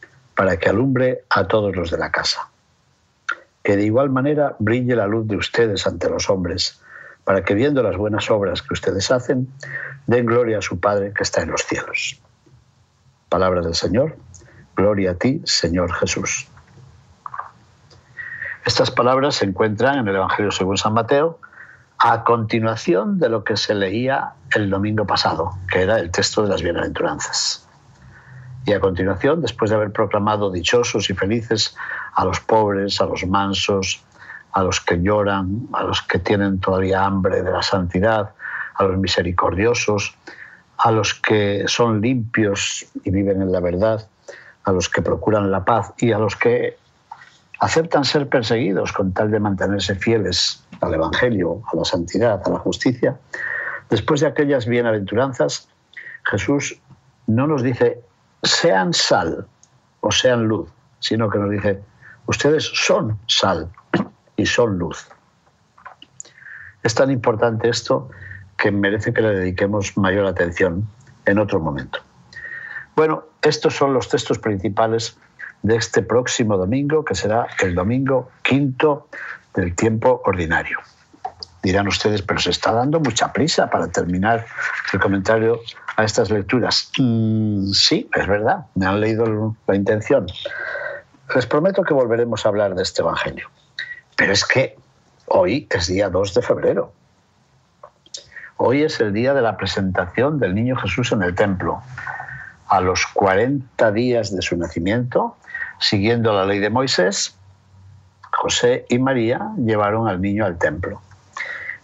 para 0.41 0.57
que 0.57 0.69
alumbre 0.69 1.23
a 1.29 1.45
todos 1.45 1.75
los 1.75 1.91
de 1.91 1.99
la 1.99 2.09
casa 2.09 2.49
que 3.61 3.77
de 3.77 3.83
igual 3.83 4.09
manera 4.09 4.55
brille 4.57 4.95
la 4.95 5.05
luz 5.05 5.27
de 5.27 5.35
ustedes 5.35 5.85
ante 5.85 6.09
los 6.09 6.31
hombres, 6.31 6.81
para 7.23 7.43
que 7.43 7.53
viendo 7.53 7.83
las 7.83 7.95
buenas 7.95 8.31
obras 8.31 8.63
que 8.63 8.73
ustedes 8.73 9.11
hacen, 9.11 9.53
den 10.07 10.25
gloria 10.25 10.57
a 10.57 10.61
su 10.63 10.79
Padre 10.79 11.13
que 11.13 11.21
está 11.21 11.43
en 11.43 11.51
los 11.51 11.61
cielos. 11.61 12.19
Palabras 13.29 13.65
del 13.65 13.75
Señor, 13.75 14.17
gloria 14.75 15.11
a 15.11 15.13
ti, 15.13 15.43
Señor 15.45 15.93
Jesús. 15.93 16.47
Estas 18.65 18.89
palabras 18.89 19.35
se 19.35 19.45
encuentran 19.45 19.99
en 19.99 20.07
el 20.07 20.15
Evangelio 20.15 20.49
según 20.49 20.77
San 20.77 20.93
Mateo, 20.93 21.37
a 21.99 22.23
continuación 22.23 23.19
de 23.19 23.29
lo 23.29 23.43
que 23.43 23.57
se 23.57 23.75
leía 23.75 24.31
el 24.55 24.71
domingo 24.71 25.05
pasado, 25.05 25.51
que 25.71 25.83
era 25.83 25.99
el 25.99 26.09
texto 26.09 26.41
de 26.41 26.49
las 26.49 26.63
bienaventuranzas. 26.63 27.67
Y 28.65 28.73
a 28.73 28.79
continuación, 28.79 29.41
después 29.41 29.71
de 29.71 29.77
haber 29.77 29.91
proclamado 29.91 30.51
dichosos 30.51 31.09
y 31.09 31.13
felices 31.13 31.75
a 32.13 32.25
los 32.25 32.39
pobres, 32.39 33.01
a 33.01 33.05
los 33.05 33.25
mansos, 33.25 34.03
a 34.53 34.63
los 34.63 34.81
que 34.81 35.01
lloran, 35.01 35.67
a 35.73 35.83
los 35.83 36.01
que 36.01 36.19
tienen 36.19 36.59
todavía 36.59 37.05
hambre 37.05 37.41
de 37.41 37.51
la 37.51 37.61
santidad, 37.63 38.31
a 38.75 38.83
los 38.83 38.97
misericordiosos, 38.97 40.15
a 40.77 40.91
los 40.91 41.13
que 41.13 41.63
son 41.67 42.01
limpios 42.01 42.85
y 43.03 43.11
viven 43.11 43.41
en 43.41 43.51
la 43.51 43.59
verdad, 43.59 44.07
a 44.63 44.71
los 44.71 44.89
que 44.89 45.01
procuran 45.01 45.51
la 45.51 45.63
paz 45.65 45.93
y 45.97 46.11
a 46.11 46.19
los 46.19 46.35
que 46.35 46.77
aceptan 47.59 48.03
ser 48.03 48.27
perseguidos 48.27 48.91
con 48.91 49.13
tal 49.13 49.29
de 49.31 49.39
mantenerse 49.39 49.95
fieles 49.95 50.63
al 50.81 50.93
Evangelio, 50.93 51.61
a 51.71 51.75
la 51.75 51.85
santidad, 51.85 52.41
a 52.43 52.49
la 52.49 52.57
justicia, 52.57 53.17
después 53.89 54.21
de 54.21 54.27
aquellas 54.27 54.65
bienaventuranzas, 54.65 55.67
Jesús 56.23 56.79
no 57.27 57.45
nos 57.45 57.61
dice 57.61 58.01
sean 58.43 58.93
sal 58.93 59.47
o 60.01 60.11
sean 60.11 60.47
luz, 60.47 60.69
sino 60.99 61.29
que 61.29 61.37
nos 61.37 61.49
dice, 61.49 61.81
ustedes 62.25 62.63
son 62.73 63.19
sal 63.27 63.69
y 64.35 64.45
son 64.45 64.77
luz. 64.77 65.07
Es 66.83 66.95
tan 66.95 67.11
importante 67.11 67.69
esto 67.69 68.09
que 68.57 68.71
merece 68.71 69.13
que 69.13 69.21
le 69.21 69.35
dediquemos 69.35 69.97
mayor 69.97 70.25
atención 70.25 70.87
en 71.25 71.39
otro 71.39 71.59
momento. 71.59 71.99
Bueno, 72.95 73.23
estos 73.41 73.75
son 73.75 73.93
los 73.93 74.09
textos 74.09 74.39
principales 74.39 75.17
de 75.63 75.75
este 75.75 76.01
próximo 76.01 76.57
domingo, 76.57 77.05
que 77.05 77.15
será 77.15 77.47
el 77.61 77.75
domingo 77.75 78.29
quinto 78.41 79.07
del 79.53 79.75
tiempo 79.75 80.21
ordinario. 80.25 80.79
Dirán 81.63 81.87
ustedes, 81.87 82.21
pero 82.21 82.39
se 82.39 82.49
está 82.49 82.71
dando 82.71 82.99
mucha 82.99 83.31
prisa 83.31 83.69
para 83.69 83.87
terminar 83.87 84.45
el 84.93 84.99
comentario 84.99 85.59
a 85.95 86.03
estas 86.03 86.31
lecturas. 86.31 86.91
Mm, 86.97 87.71
sí, 87.71 88.09
es 88.15 88.27
verdad, 88.27 88.65
me 88.75 88.87
han 88.87 88.99
leído 88.99 89.55
la 89.67 89.75
intención. 89.75 90.25
Les 91.35 91.45
prometo 91.45 91.83
que 91.83 91.93
volveremos 91.93 92.45
a 92.45 92.49
hablar 92.49 92.73
de 92.73 92.83
este 92.83 93.01
Evangelio. 93.01 93.49
Pero 94.15 94.33
es 94.33 94.45
que 94.45 94.75
hoy 95.27 95.67
es 95.69 95.87
día 95.87 96.09
2 96.09 96.33
de 96.33 96.41
febrero. 96.41 96.93
Hoy 98.57 98.83
es 98.83 98.99
el 98.99 99.13
día 99.13 99.33
de 99.33 99.41
la 99.41 99.57
presentación 99.57 100.39
del 100.39 100.53
niño 100.55 100.75
Jesús 100.75 101.11
en 101.11 101.23
el 101.23 101.35
templo. 101.35 101.81
A 102.67 102.81
los 102.81 103.05
40 103.07 103.91
días 103.91 104.35
de 104.35 104.41
su 104.41 104.57
nacimiento, 104.57 105.35
siguiendo 105.79 106.33
la 106.33 106.45
ley 106.45 106.59
de 106.59 106.69
Moisés, 106.69 107.35
José 108.31 108.85
y 108.89 108.97
María 108.99 109.51
llevaron 109.57 110.07
al 110.07 110.21
niño 110.21 110.45
al 110.45 110.57
templo. 110.57 111.01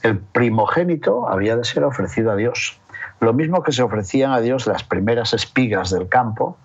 El 0.07 0.19
primogénito 0.19 1.27
había 1.27 1.57
de 1.57 1.65
ser 1.65 1.83
ofrecido 1.83 2.31
a 2.31 2.37
Dios, 2.37 2.79
lo 3.19 3.33
mismo 3.33 3.61
que 3.61 3.73
se 3.73 3.83
ofrecían 3.83 4.31
a 4.31 4.39
Dios 4.39 4.65
las 4.65 4.81
primeras 4.81 5.33
espigas 5.33 5.89
del 5.89 6.07
campo 6.07 6.57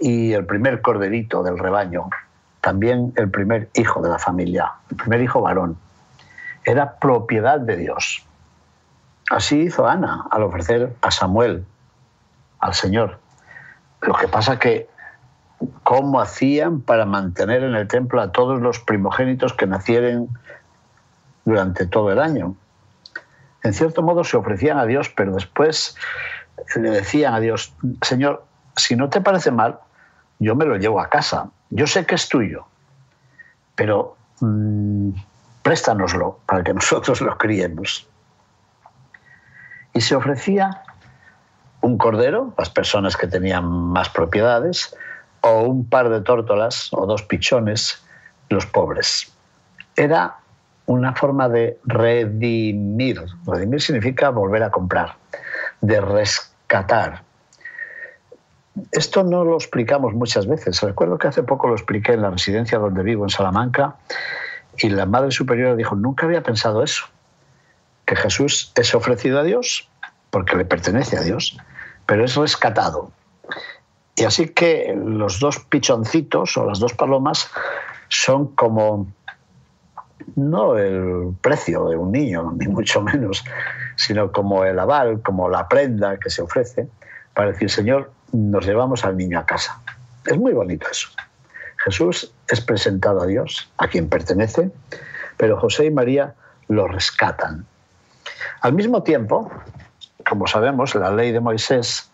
y 0.00 0.32
el 0.32 0.46
primer 0.46 0.80
corderito 0.80 1.42
del 1.42 1.58
rebaño, 1.58 2.08
también 2.62 3.12
el 3.16 3.30
primer 3.30 3.68
hijo 3.74 4.00
de 4.00 4.08
la 4.08 4.18
familia, 4.18 4.72
el 4.90 4.96
primer 4.96 5.20
hijo 5.20 5.42
varón. 5.42 5.76
Era 6.64 6.94
propiedad 6.98 7.60
de 7.60 7.76
Dios. 7.76 8.24
Así 9.28 9.60
hizo 9.60 9.86
Ana 9.86 10.24
al 10.30 10.44
ofrecer 10.44 10.96
a 11.02 11.10
Samuel, 11.10 11.66
al 12.58 12.72
Señor. 12.72 13.18
Lo 14.00 14.14
que 14.14 14.28
pasa 14.28 14.58
que, 14.58 14.88
¿cómo 15.82 16.22
hacían 16.22 16.80
para 16.80 17.04
mantener 17.04 17.64
en 17.64 17.74
el 17.74 17.86
templo 17.86 18.22
a 18.22 18.32
todos 18.32 18.62
los 18.62 18.78
primogénitos 18.78 19.52
que 19.52 19.66
nacieren 19.66 20.30
durante 21.44 21.86
todo 21.86 22.10
el 22.10 22.20
año? 22.20 22.56
En 23.62 23.72
cierto 23.72 24.02
modo 24.02 24.24
se 24.24 24.36
ofrecían 24.36 24.78
a 24.78 24.86
Dios, 24.86 25.08
pero 25.08 25.34
después 25.34 25.96
le 26.76 26.90
decían 26.90 27.34
a 27.34 27.40
Dios, 27.40 27.72
Señor, 28.02 28.44
si 28.76 28.96
no 28.96 29.08
te 29.08 29.20
parece 29.20 29.50
mal, 29.50 29.78
yo 30.38 30.54
me 30.54 30.64
lo 30.64 30.76
llevo 30.76 31.00
a 31.00 31.08
casa. 31.08 31.50
Yo 31.70 31.86
sé 31.86 32.06
que 32.06 32.14
es 32.14 32.28
tuyo, 32.28 32.66
pero 33.74 34.16
mm, 34.40 35.10
préstanoslo 35.62 36.40
para 36.46 36.62
que 36.62 36.74
nosotros 36.80 37.20
lo 37.20 37.36
criemos. 37.36 38.06
Y 39.92 40.00
se 40.00 40.14
ofrecía 40.14 40.82
un 41.80 41.98
cordero, 41.98 42.54
las 42.58 42.70
personas 42.70 43.16
que 43.16 43.26
tenían 43.26 43.64
más 43.64 44.08
propiedades, 44.08 44.96
o 45.40 45.62
un 45.62 45.88
par 45.88 46.08
de 46.08 46.20
tórtolas 46.20 46.88
o 46.92 47.06
dos 47.06 47.22
pichones, 47.22 48.02
los 48.48 48.66
pobres. 48.66 49.32
Era 49.96 50.36
una 50.88 51.14
forma 51.14 51.48
de 51.48 51.78
redimir. 51.84 53.22
Redimir 53.46 53.80
significa 53.80 54.30
volver 54.30 54.62
a 54.62 54.70
comprar, 54.70 55.16
de 55.82 56.00
rescatar. 56.00 57.22
Esto 58.90 59.22
no 59.22 59.44
lo 59.44 59.56
explicamos 59.56 60.14
muchas 60.14 60.46
veces. 60.46 60.80
Recuerdo 60.82 61.18
que 61.18 61.28
hace 61.28 61.42
poco 61.42 61.68
lo 61.68 61.74
expliqué 61.74 62.14
en 62.14 62.22
la 62.22 62.30
residencia 62.30 62.78
donde 62.78 63.02
vivo, 63.02 63.24
en 63.24 63.28
Salamanca, 63.28 63.96
y 64.78 64.88
la 64.88 65.04
Madre 65.04 65.30
Superiora 65.30 65.76
dijo, 65.76 65.94
nunca 65.94 66.24
había 66.24 66.42
pensado 66.42 66.82
eso, 66.82 67.04
que 68.06 68.16
Jesús 68.16 68.72
es 68.74 68.94
ofrecido 68.94 69.40
a 69.40 69.42
Dios 69.42 69.90
porque 70.30 70.56
le 70.56 70.64
pertenece 70.64 71.18
a 71.18 71.20
Dios, 71.20 71.58
pero 72.06 72.24
es 72.24 72.34
rescatado. 72.34 73.12
Y 74.16 74.24
así 74.24 74.48
que 74.48 74.96
los 74.96 75.38
dos 75.38 75.58
pichoncitos 75.58 76.56
o 76.56 76.64
las 76.64 76.78
dos 76.78 76.94
palomas 76.94 77.50
son 78.08 78.54
como 78.54 79.06
no 80.38 80.78
el 80.78 81.34
precio 81.40 81.86
de 81.88 81.96
un 81.96 82.12
niño, 82.12 82.52
ni 82.56 82.68
mucho 82.68 83.02
menos, 83.02 83.44
sino 83.96 84.32
como 84.32 84.64
el 84.64 84.78
aval, 84.78 85.20
como 85.22 85.48
la 85.48 85.68
prenda 85.68 86.18
que 86.18 86.30
se 86.30 86.42
ofrece 86.42 86.88
para 87.34 87.52
decir, 87.52 87.70
Señor, 87.70 88.10
nos 88.32 88.66
llevamos 88.66 89.04
al 89.04 89.16
niño 89.16 89.38
a 89.38 89.46
casa. 89.46 89.80
Es 90.24 90.38
muy 90.38 90.52
bonito 90.52 90.86
eso. 90.90 91.08
Jesús 91.84 92.32
es 92.48 92.60
presentado 92.60 93.22
a 93.22 93.26
Dios, 93.26 93.70
a 93.78 93.88
quien 93.88 94.08
pertenece, 94.08 94.70
pero 95.36 95.58
José 95.58 95.86
y 95.86 95.90
María 95.90 96.34
lo 96.68 96.86
rescatan. 96.86 97.66
Al 98.60 98.72
mismo 98.72 99.02
tiempo, 99.02 99.50
como 100.28 100.46
sabemos, 100.46 100.94
la 100.94 101.10
ley 101.10 101.32
de 101.32 101.40
Moisés, 101.40 102.10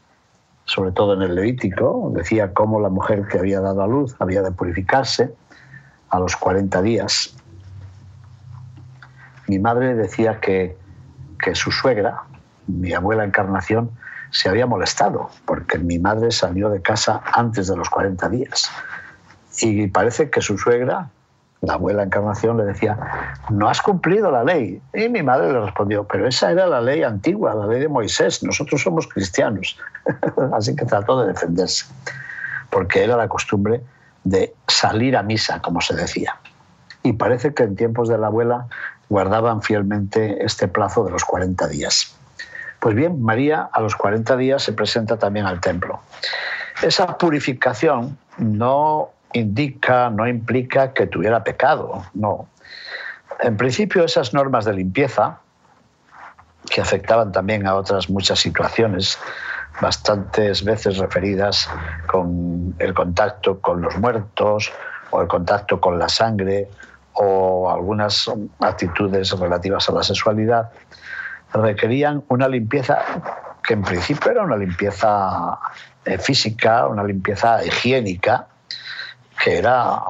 sobre 0.67 0.93
todo 0.93 1.15
en 1.15 1.23
el 1.23 1.35
Levítico, 1.35 2.11
decía 2.15 2.53
cómo 2.53 2.81
la 2.81 2.89
mujer 2.89 3.27
que 3.27 3.39
había 3.39 3.61
dado 3.61 3.83
a 3.83 3.87
luz 3.87 4.15
había 4.19 4.43
de 4.43 4.53
purificarse 4.53 5.35
a 6.11 6.19
los 6.19 6.37
40 6.37 6.83
días. 6.83 7.35
Mi 9.49 9.59
madre 9.59 9.95
decía 9.95 10.41
que, 10.41 10.77
que 11.39 11.55
su 11.55 11.71
suegra, 11.71 12.23
mi 12.67 12.93
abuela 12.93 13.25
Encarnación, 13.25 13.91
se 14.31 14.49
había 14.49 14.67
molestado 14.67 15.31
porque 15.45 15.79
mi 15.79 15.99
madre 15.99 16.33
salió 16.33 16.69
de 16.69 16.83
casa 16.83 17.23
antes 17.33 17.69
de 17.69 17.77
los 17.77 17.89
40 17.89 18.29
días. 18.31 18.71
Y 19.61 19.87
parece 19.87 20.31
que 20.31 20.41
su 20.41 20.59
suegra, 20.59 21.09
la 21.61 21.75
abuela 21.75 22.03
Encarnación, 22.03 22.57
le 22.57 22.65
decía, 22.65 22.99
no 23.51 23.69
has 23.69 23.81
cumplido 23.81 24.31
la 24.33 24.43
ley. 24.43 24.83
Y 24.93 25.09
mi 25.09 25.23
madre 25.23 25.53
le 25.53 25.61
respondió, 25.61 26.05
pero 26.05 26.27
esa 26.27 26.51
era 26.51 26.67
la 26.67 26.81
ley 26.81 27.05
antigua, 27.05 27.55
la 27.55 27.67
ley 27.67 27.81
de 27.81 27.89
Moisés, 27.89 28.43
nosotros 28.43 28.83
somos 28.83 29.07
cristianos. 29.07 29.79
Así 30.53 30.75
que 30.75 30.85
trató 30.85 31.21
de 31.21 31.29
defenderse, 31.29 31.87
porque 32.71 33.05
era 33.05 33.17
la 33.17 33.29
costumbre 33.29 33.83
de 34.25 34.53
salir 34.67 35.17
a 35.17 35.23
misa, 35.23 35.61
como 35.63 35.81
se 35.81 35.95
decía. 35.95 36.37
Y 37.05 37.13
parece 37.13 37.55
que 37.55 37.63
en 37.63 37.77
tiempos 37.77 38.09
de 38.09 38.19
la 38.19 38.29
abuela 38.29 38.67
guardaban 39.09 39.63
fielmente 39.63 40.45
este 40.45 40.69
plazo 40.69 41.05
de 41.05 41.11
los 41.11 41.25
40 41.25 41.69
días. 41.69 42.15
Pues 42.81 42.95
bien, 42.95 43.23
María 43.23 43.69
a 43.73 43.81
los 43.81 43.97
40 43.97 44.37
días 44.37 44.63
se 44.63 44.73
presenta 44.73 45.19
también 45.19 45.47
al 45.47 45.61
templo. 45.61 46.01
Esa 46.83 47.17
purificación 47.19 48.19
no 48.39 49.11
indica, 49.33 50.11
no 50.11 50.27
implica 50.29 50.93
que 50.93 51.07
tuviera 51.07 51.45
pecado, 51.45 52.05
no. 52.15 52.49
En 53.41 53.57
principio 53.57 54.05
esas 54.05 54.33
normas 54.33 54.65
de 54.65 54.75
limpieza, 54.75 55.39
que 56.71 56.81
afectaban 56.81 57.33
también 57.33 57.67
a 57.67 57.75
otras 57.75 58.09
muchas 58.09 58.39
situaciones, 58.39 59.19
bastantes 59.81 60.65
veces 60.65 60.99
referidas 60.99 61.69
con 62.07 62.75
el 62.79 62.95
contacto 62.95 63.61
con 63.61 63.83
los 63.83 63.97
muertos 63.99 64.73
o 65.11 65.21
el 65.21 65.29
contacto 65.29 65.81
con 65.81 65.99
la 65.99 66.09
sangre 66.09 66.69
o 67.15 67.71
algunas 67.71 68.31
actitudes 68.61 69.31
relativas 69.39 69.89
a 69.89 69.93
la 69.93 70.03
sexualidad, 70.03 70.71
requerían 71.53 72.25
una 72.29 72.49
limpieza 72.49 72.99
que 73.63 73.75
en 73.75 73.83
principio 73.83 74.31
era 74.31 74.43
una 74.43 74.57
limpieza 74.57 75.59
eh, 76.05 76.19
física, 76.19 76.87
una 76.87 77.03
limpieza 77.03 77.65
higiénica, 77.65 78.47
que 79.43 79.59
era, 79.59 80.01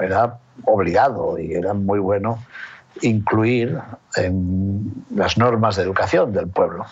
era 0.00 0.38
obligado 0.64 1.38
y 1.38 1.54
era 1.54 1.74
muy 1.74 1.98
bueno 1.98 2.42
incluir 3.02 3.78
en 4.16 5.04
las 5.14 5.36
normas 5.38 5.76
de 5.76 5.82
educación 5.82 6.32
del 6.32 6.48
pueblo. 6.48 6.86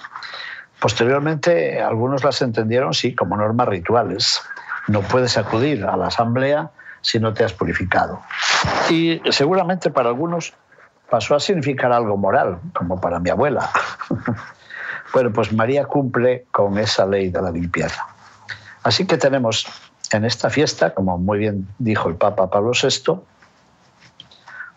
Posteriormente, 0.81 1.81
algunos 1.81 2.25
las 2.25 2.41
entendieron, 2.43 2.95
sí, 2.95 3.15
como 3.15 3.37
normas 3.37 3.69
rituales. 3.69 4.41
No 4.89 5.03
puedes 5.03 5.37
acudir 5.37 5.85
a 5.85 5.97
la 5.97 6.07
asamblea 6.07 6.71
si 7.01 7.19
no 7.19 7.33
te 7.33 7.45
has 7.45 7.53
purificado. 7.53 8.21
Y 8.91 9.21
seguramente 9.31 9.91
para 9.91 10.09
algunos 10.09 10.55
pasó 11.09 11.35
a 11.35 11.41
significar 11.41 11.93
algo 11.93 12.17
moral, 12.17 12.61
como 12.75 13.01
para 13.01 13.19
mi 13.19 13.31
abuela. 13.31 13.71
bueno, 15.13 15.33
pues 15.33 15.53
María 15.53 15.85
cumple 15.85 16.47
con 16.53 16.79
esa 16.79 17.07
ley 17.07 17.31
de 17.31 17.43
la 17.43 17.51
limpieza. 17.51 18.07
Así 18.83 19.07
que 19.07 19.19
tenemos 19.19 19.67
en 20.13 20.25
esta 20.25 20.51
fiesta, 20.51 20.95
como 20.95 21.19
muy 21.19 21.39
bien 21.39 21.69
dijo 21.79 22.09
el 22.09 22.17
Papa 22.17 22.51
Pablo 22.51 22.73
VI, 22.73 23.21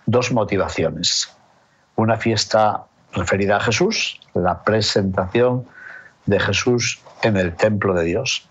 dos 0.06 0.32
motivaciones. 0.32 1.36
Una 1.96 2.18
fiesta 2.18 2.86
referida 3.14 3.58
a 3.58 3.60
Jesús, 3.60 4.20
la 4.34 4.64
presentación 4.64 5.66
de 6.26 6.40
Jesús 6.40 7.02
en 7.22 7.38
el 7.38 7.56
templo 7.56 7.94
de 7.94 8.04
Dios, 8.04 8.48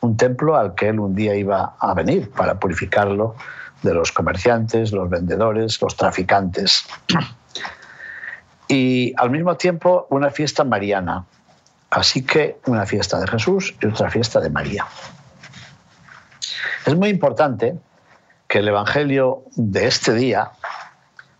un 0.00 0.16
templo 0.16 0.56
al 0.56 0.74
que 0.74 0.88
él 0.88 1.00
un 1.00 1.14
día 1.14 1.34
iba 1.34 1.74
a 1.78 1.94
venir 1.94 2.30
para 2.30 2.58
purificarlo 2.58 3.34
de 3.82 3.94
los 3.94 4.12
comerciantes, 4.12 4.92
los 4.92 5.08
vendedores, 5.08 5.80
los 5.80 5.96
traficantes. 5.96 6.86
Y 8.68 9.14
al 9.16 9.30
mismo 9.30 9.56
tiempo 9.56 10.06
una 10.10 10.30
fiesta 10.30 10.64
mariana. 10.64 11.24
Así 11.90 12.22
que 12.24 12.60
una 12.66 12.86
fiesta 12.86 13.18
de 13.18 13.26
Jesús 13.26 13.74
y 13.82 13.86
otra 13.86 14.10
fiesta 14.10 14.40
de 14.40 14.48
María. 14.48 14.86
Es 16.86 16.94
muy 16.94 17.08
importante 17.08 17.76
que 18.46 18.58
el 18.58 18.68
Evangelio 18.68 19.42
de 19.56 19.86
este 19.86 20.14
día 20.14 20.52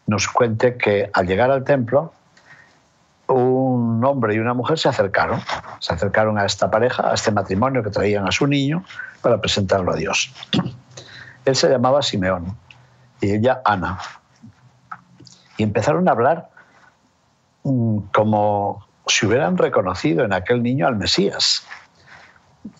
nos 0.07 0.27
cuente 0.27 0.77
que 0.77 1.09
al 1.13 1.27
llegar 1.27 1.51
al 1.51 1.63
templo, 1.63 2.13
un 3.29 3.60
hombre 4.05 4.35
y 4.35 4.39
una 4.39 4.55
mujer 4.55 4.79
se 4.79 4.89
acercaron, 4.89 5.41
se 5.79 5.93
acercaron 5.93 6.39
a 6.39 6.45
esta 6.45 6.71
pareja, 6.71 7.11
a 7.11 7.15
este 7.15 7.31
matrimonio 7.31 7.83
que 7.83 7.91
traían 7.91 8.27
a 8.27 8.33
su 8.33 8.47
niño 8.47 8.85
para 9.23 9.41
presentarlo 9.41 9.93
a 9.93 9.97
Dios. 9.97 10.33
Él 11.45 11.57
se 11.57 11.69
llamaba 11.69 12.03
Simeón 12.03 12.57
y 13.21 13.33
ella 13.33 13.61
Ana. 13.65 13.99
Y 15.57 15.63
empezaron 15.63 16.09
a 16.09 16.13
hablar 16.13 16.51
mm, 17.65 17.99
como 18.13 18.87
si 19.07 19.27
hubieran 19.27 19.57
reconocido 19.57 20.25
en 20.25 20.33
aquel 20.33 20.63
niño 20.63 20.87
al 20.87 20.97
Mesías. 20.97 21.67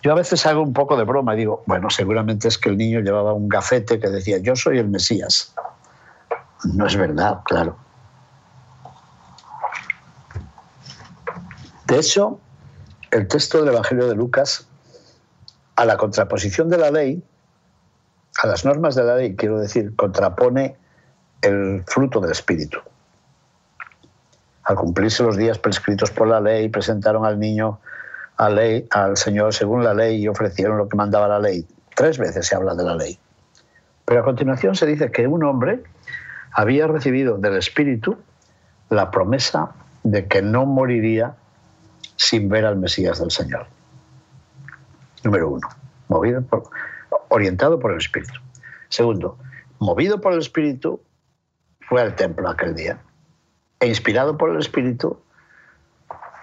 Yo 0.03 0.11
a 0.11 0.15
veces 0.15 0.45
hago 0.45 0.61
un 0.61 0.73
poco 0.73 0.95
de 0.95 1.03
broma 1.03 1.33
y 1.33 1.37
digo, 1.37 1.63
bueno, 1.65 1.89
seguramente 1.89 2.47
es 2.47 2.57
que 2.57 2.69
el 2.69 2.77
niño 2.77 2.99
llevaba 2.99 3.33
un 3.33 3.49
gafete 3.49 3.99
que 3.99 4.09
decía, 4.09 4.37
yo 4.37 4.55
soy 4.55 4.77
el 4.77 4.89
Mesías. 4.89 5.53
No 6.63 6.85
es 6.85 6.95
verdad, 6.95 7.39
claro. 7.45 7.75
De 11.91 11.99
hecho, 11.99 12.39
el 13.11 13.27
texto 13.27 13.59
del 13.59 13.73
Evangelio 13.73 14.07
de 14.07 14.15
Lucas, 14.15 14.65
a 15.75 15.83
la 15.83 15.97
contraposición 15.97 16.69
de 16.69 16.77
la 16.77 16.89
ley, 16.89 17.21
a 18.41 18.47
las 18.47 18.63
normas 18.63 18.95
de 18.95 19.03
la 19.03 19.17
ley, 19.17 19.35
quiero 19.35 19.59
decir, 19.59 19.93
contrapone 19.97 20.77
el 21.41 21.83
fruto 21.85 22.21
del 22.21 22.31
Espíritu. 22.31 22.79
Al 24.63 24.77
cumplirse 24.77 25.21
los 25.21 25.35
días 25.35 25.59
prescritos 25.59 26.11
por 26.11 26.29
la 26.29 26.39
ley, 26.39 26.69
presentaron 26.69 27.25
al 27.25 27.37
niño 27.37 27.81
ley, 28.47 28.87
al 28.91 29.17
Señor 29.17 29.53
según 29.53 29.83
la 29.83 29.93
ley 29.93 30.23
y 30.23 30.29
ofrecieron 30.29 30.77
lo 30.77 30.87
que 30.87 30.95
mandaba 30.95 31.27
la 31.27 31.39
ley. 31.39 31.67
Tres 31.93 32.17
veces 32.17 32.47
se 32.47 32.55
habla 32.55 32.73
de 32.73 32.85
la 32.85 32.95
ley. 32.95 33.19
Pero 34.05 34.21
a 34.21 34.23
continuación 34.23 34.75
se 34.75 34.85
dice 34.85 35.11
que 35.11 35.27
un 35.27 35.43
hombre 35.43 35.83
había 36.53 36.87
recibido 36.87 37.37
del 37.37 37.57
Espíritu 37.57 38.17
la 38.89 39.11
promesa 39.11 39.71
de 40.03 40.29
que 40.29 40.41
no 40.41 40.65
moriría 40.65 41.35
sin 42.21 42.49
ver 42.49 42.65
al 42.65 42.77
Mesías 42.77 43.19
del 43.19 43.31
Señor. 43.31 43.65
Número 45.23 45.49
uno, 45.49 45.67
movido 46.07 46.43
orientado 47.29 47.79
por 47.79 47.91
el 47.91 47.97
Espíritu. 47.97 48.39
Segundo, 48.89 49.39
movido 49.79 50.21
por 50.21 50.33
el 50.33 50.39
Espíritu, 50.39 51.01
fue 51.79 51.99
al 51.99 52.15
templo 52.15 52.47
aquel 52.47 52.75
día. 52.75 53.01
E 53.79 53.87
inspirado 53.87 54.37
por 54.37 54.51
el 54.51 54.59
Espíritu, 54.59 55.19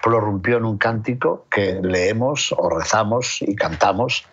prorrumpió 0.02 0.56
en 0.56 0.64
un 0.64 0.78
cántico 0.78 1.46
que 1.48 1.78
leemos 1.80 2.52
o 2.58 2.70
rezamos 2.70 3.40
y 3.40 3.54
cantamos 3.54 4.26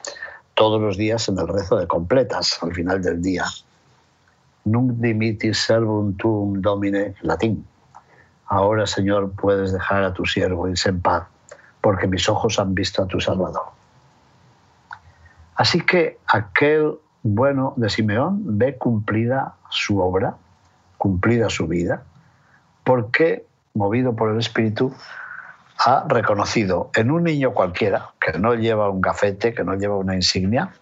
todos 0.55 0.81
los 0.81 0.97
días 0.97 1.29
en 1.29 1.37
el 1.37 1.47
rezo 1.47 1.77
de 1.77 1.85
completas 1.85 2.57
al 2.63 2.73
final 2.73 3.03
del 3.03 3.21
día. 3.21 3.45
Nunc 4.63 4.93
dimitis 4.93 5.59
servum 5.59 6.17
tuum 6.17 6.59
domine, 6.59 7.13
latín. 7.21 7.67
Ahora, 8.47 8.87
Señor, 8.87 9.31
puedes 9.33 9.71
dejar 9.71 10.03
a 10.03 10.13
tu 10.13 10.25
siervo 10.25 10.67
irse 10.67 10.89
en 10.89 11.01
paz, 11.01 11.27
porque 11.85 12.07
mis 12.07 12.27
ojos 12.27 12.57
han 12.57 12.73
visto 12.73 13.03
a 13.03 13.05
tu 13.05 13.19
Salvador. 13.19 13.61
Así 15.53 15.81
que 15.81 16.17
aquel 16.25 16.95
bueno 17.21 17.75
de 17.75 17.91
Simeón 17.91 18.57
ve 18.57 18.75
cumplida 18.75 19.53
su 19.69 19.99
obra, 19.99 20.35
cumplida 20.97 21.47
su 21.51 21.67
vida, 21.67 22.01
porque, 22.83 23.45
movido 23.75 24.15
por 24.15 24.31
el 24.31 24.39
Espíritu, 24.39 24.95
ha 25.77 26.05
reconocido 26.09 26.89
en 26.95 27.11
un 27.11 27.23
niño 27.23 27.53
cualquiera, 27.53 28.13
que 28.19 28.39
no 28.39 28.55
lleva 28.55 28.89
un 28.89 28.99
gafete, 28.99 29.53
que 29.53 29.63
no 29.63 29.75
lleva 29.75 29.95
una 29.95 30.15
insignia, 30.15 30.73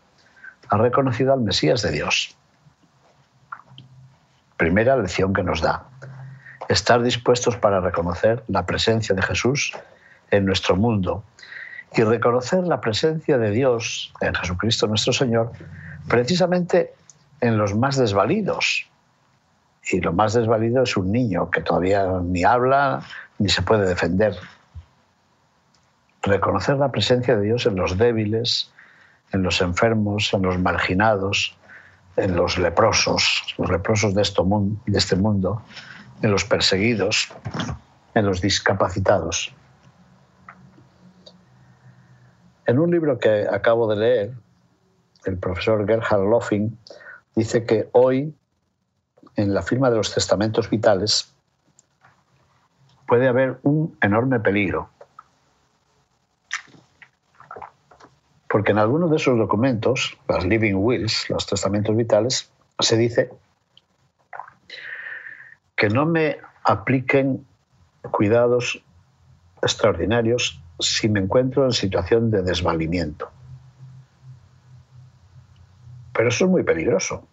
ha 0.70 0.78
reconocido 0.78 1.34
al 1.34 1.42
Mesías 1.42 1.82
de 1.82 1.92
Dios. 1.92 2.38
Primera 4.56 4.96
lección 4.96 5.34
que 5.34 5.44
nos 5.44 5.60
da, 5.60 5.84
estar 6.70 7.04
dispuestos 7.04 7.58
para 7.58 7.82
reconocer 7.82 8.42
la 8.48 8.66
presencia 8.66 9.14
de 9.14 9.22
Jesús 9.22 9.74
en 10.34 10.46
nuestro 10.46 10.76
mundo 10.76 11.24
y 11.96 12.02
reconocer 12.02 12.64
la 12.64 12.82
presencia 12.82 13.38
de 13.38 13.52
Dios 13.52 14.12
en 14.20 14.34
Jesucristo 14.34 14.88
nuestro 14.88 15.14
Señor 15.14 15.52
precisamente 16.08 16.94
en 17.40 17.58
los 17.58 17.76
más 17.76 17.98
desvalidos. 17.98 18.90
Y 19.92 20.02
lo 20.02 20.12
más 20.12 20.34
desvalido 20.34 20.84
es 20.84 20.98
un 20.98 21.12
niño 21.12 21.52
que 21.52 21.62
todavía 21.62 22.08
ni 22.24 22.44
habla 22.44 23.04
ni 23.38 23.50
se 23.50 23.62
puede 23.62 23.86
defender. 23.86 24.36
Reconocer 26.24 26.78
la 26.78 26.90
presencia 26.92 27.36
de 27.36 27.44
Dios 27.44 27.66
en 27.66 27.76
los 27.76 27.98
débiles, 27.98 28.72
en 29.32 29.44
los 29.44 29.62
enfermos, 29.62 30.34
en 30.34 30.42
los 30.42 30.58
marginados, 30.58 31.56
en 32.16 32.36
los 32.36 32.58
leprosos, 32.58 33.56
los 33.58 33.70
leprosos 33.70 34.16
de, 34.16 34.22
este 34.22 35.16
mundo, 35.16 35.62
en 36.22 36.32
los 36.32 36.46
perseguidos, 36.46 37.32
en 38.16 38.26
los 38.26 38.42
discapacitados. 38.42 39.54
En 42.66 42.80
un 42.80 42.92
libro 42.92 43.20
que 43.20 43.46
acabo 43.50 43.88
de 43.88 43.96
leer, 43.98 44.34
el 45.26 45.38
profesor 45.38 45.86
Gerhard 45.86 46.30
Loffing 46.30 46.78
dice 47.36 47.66
que 47.66 47.90
hoy, 47.92 48.34
en 49.36 49.54
la 49.54 49.62
firma 49.62 49.90
de 49.90 49.98
los 49.98 50.14
testamentos 50.14 50.70
vitales, 50.70 51.34
puede 53.06 53.28
haber 53.28 53.60
un 53.64 53.98
enorme 54.02 54.40
peligro. 54.40 54.90
Porque 58.48 58.72
en 58.72 58.78
algunos 58.78 59.10
de 59.10 59.18
esos 59.18 59.38
documentos, 59.38 60.18
las 60.30 60.46
living 60.46 60.76
wills, 60.76 61.30
los 61.30 61.46
testamentos 61.46 61.96
vitales, 61.98 62.50
se 62.80 62.96
dice 62.96 63.30
que 65.76 65.90
no 65.90 66.06
me 66.06 66.38
apliquen 66.64 67.46
cuidados 68.12 68.82
extraordinarios 69.62 70.63
si 70.80 71.10
me 71.10 71.20
encuentro 71.20 71.66
en 71.66 71.72
situación 71.72 72.32
de 72.32 72.42
desvalimiento. 72.42 73.30
Pero 76.14 76.30
eso 76.30 76.46
es 76.46 76.52
muy 76.52 76.64
peligroso. 76.64 77.28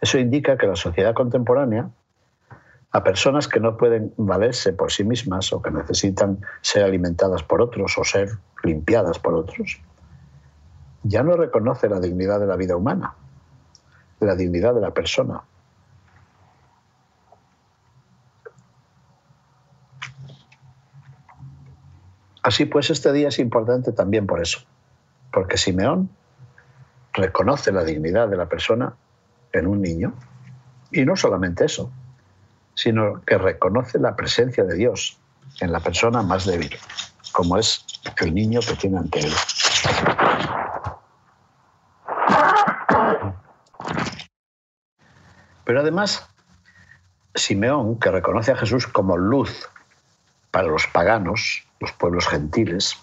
Eso 0.00 0.18
indica 0.18 0.56
que 0.56 0.66
la 0.66 0.76
sociedad 0.76 1.14
contemporánea, 1.14 1.90
a 2.92 3.04
personas 3.04 3.48
que 3.48 3.60
no 3.60 3.76
pueden 3.76 4.12
valerse 4.16 4.72
por 4.72 4.90
sí 4.92 5.04
mismas 5.04 5.52
o 5.52 5.60
que 5.60 5.70
necesitan 5.70 6.40
ser 6.60 6.84
alimentadas 6.84 7.42
por 7.42 7.60
otros 7.60 7.96
o 7.98 8.04
ser 8.04 8.30
limpiadas 8.62 9.18
por 9.18 9.34
otros, 9.34 9.80
ya 11.02 11.22
no 11.22 11.36
reconoce 11.36 11.88
la 11.88 12.00
dignidad 12.00 12.40
de 12.40 12.46
la 12.46 12.56
vida 12.56 12.76
humana, 12.76 13.14
la 14.20 14.34
dignidad 14.34 14.74
de 14.74 14.80
la 14.80 14.92
persona. 14.92 15.42
Así 22.46 22.64
pues, 22.64 22.90
este 22.90 23.12
día 23.12 23.26
es 23.26 23.40
importante 23.40 23.90
también 23.90 24.28
por 24.28 24.40
eso, 24.40 24.60
porque 25.32 25.56
Simeón 25.56 26.08
reconoce 27.12 27.72
la 27.72 27.82
dignidad 27.82 28.28
de 28.28 28.36
la 28.36 28.46
persona 28.48 28.94
en 29.52 29.66
un 29.66 29.82
niño, 29.82 30.14
y 30.92 31.04
no 31.04 31.16
solamente 31.16 31.64
eso, 31.64 31.90
sino 32.74 33.20
que 33.24 33.36
reconoce 33.36 33.98
la 33.98 34.14
presencia 34.14 34.62
de 34.62 34.76
Dios 34.76 35.18
en 35.60 35.72
la 35.72 35.80
persona 35.80 36.22
más 36.22 36.46
débil, 36.46 36.70
como 37.32 37.58
es 37.58 37.84
el 38.20 38.32
niño 38.32 38.60
que 38.60 38.76
tiene 38.76 38.98
ante 38.98 39.18
él. 39.18 39.32
Pero 45.64 45.80
además, 45.80 46.28
Simeón, 47.34 47.98
que 47.98 48.12
reconoce 48.12 48.52
a 48.52 48.56
Jesús 48.56 48.86
como 48.86 49.16
luz 49.16 49.68
para 50.52 50.68
los 50.68 50.86
paganos, 50.86 51.65
los 51.80 51.92
pueblos 51.92 52.26
gentiles, 52.26 52.96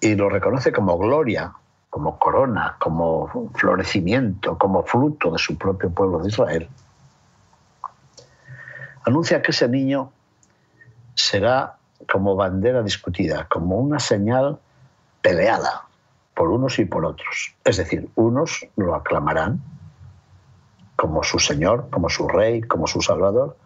y 0.00 0.14
lo 0.14 0.28
reconoce 0.28 0.72
como 0.72 0.98
gloria, 0.98 1.52
como 1.90 2.18
corona, 2.18 2.76
como 2.78 3.50
florecimiento, 3.54 4.58
como 4.58 4.82
fruto 4.82 5.30
de 5.30 5.38
su 5.38 5.56
propio 5.56 5.90
pueblo 5.90 6.18
de 6.18 6.28
Israel, 6.28 6.68
anuncia 9.04 9.40
que 9.40 9.52
ese 9.52 9.68
niño 9.68 10.12
será 11.14 11.76
como 12.10 12.36
bandera 12.36 12.82
discutida, 12.82 13.46
como 13.48 13.78
una 13.78 13.98
señal 13.98 14.58
peleada 15.22 15.86
por 16.34 16.50
unos 16.50 16.78
y 16.78 16.84
por 16.84 17.04
otros. 17.06 17.54
Es 17.64 17.78
decir, 17.78 18.10
unos 18.14 18.66
lo 18.76 18.94
aclamarán 18.94 19.62
como 20.96 21.22
su 21.22 21.38
Señor, 21.38 21.88
como 21.90 22.10
su 22.10 22.28
Rey, 22.28 22.62
como 22.62 22.86
su 22.86 23.00
Salvador, 23.00 23.56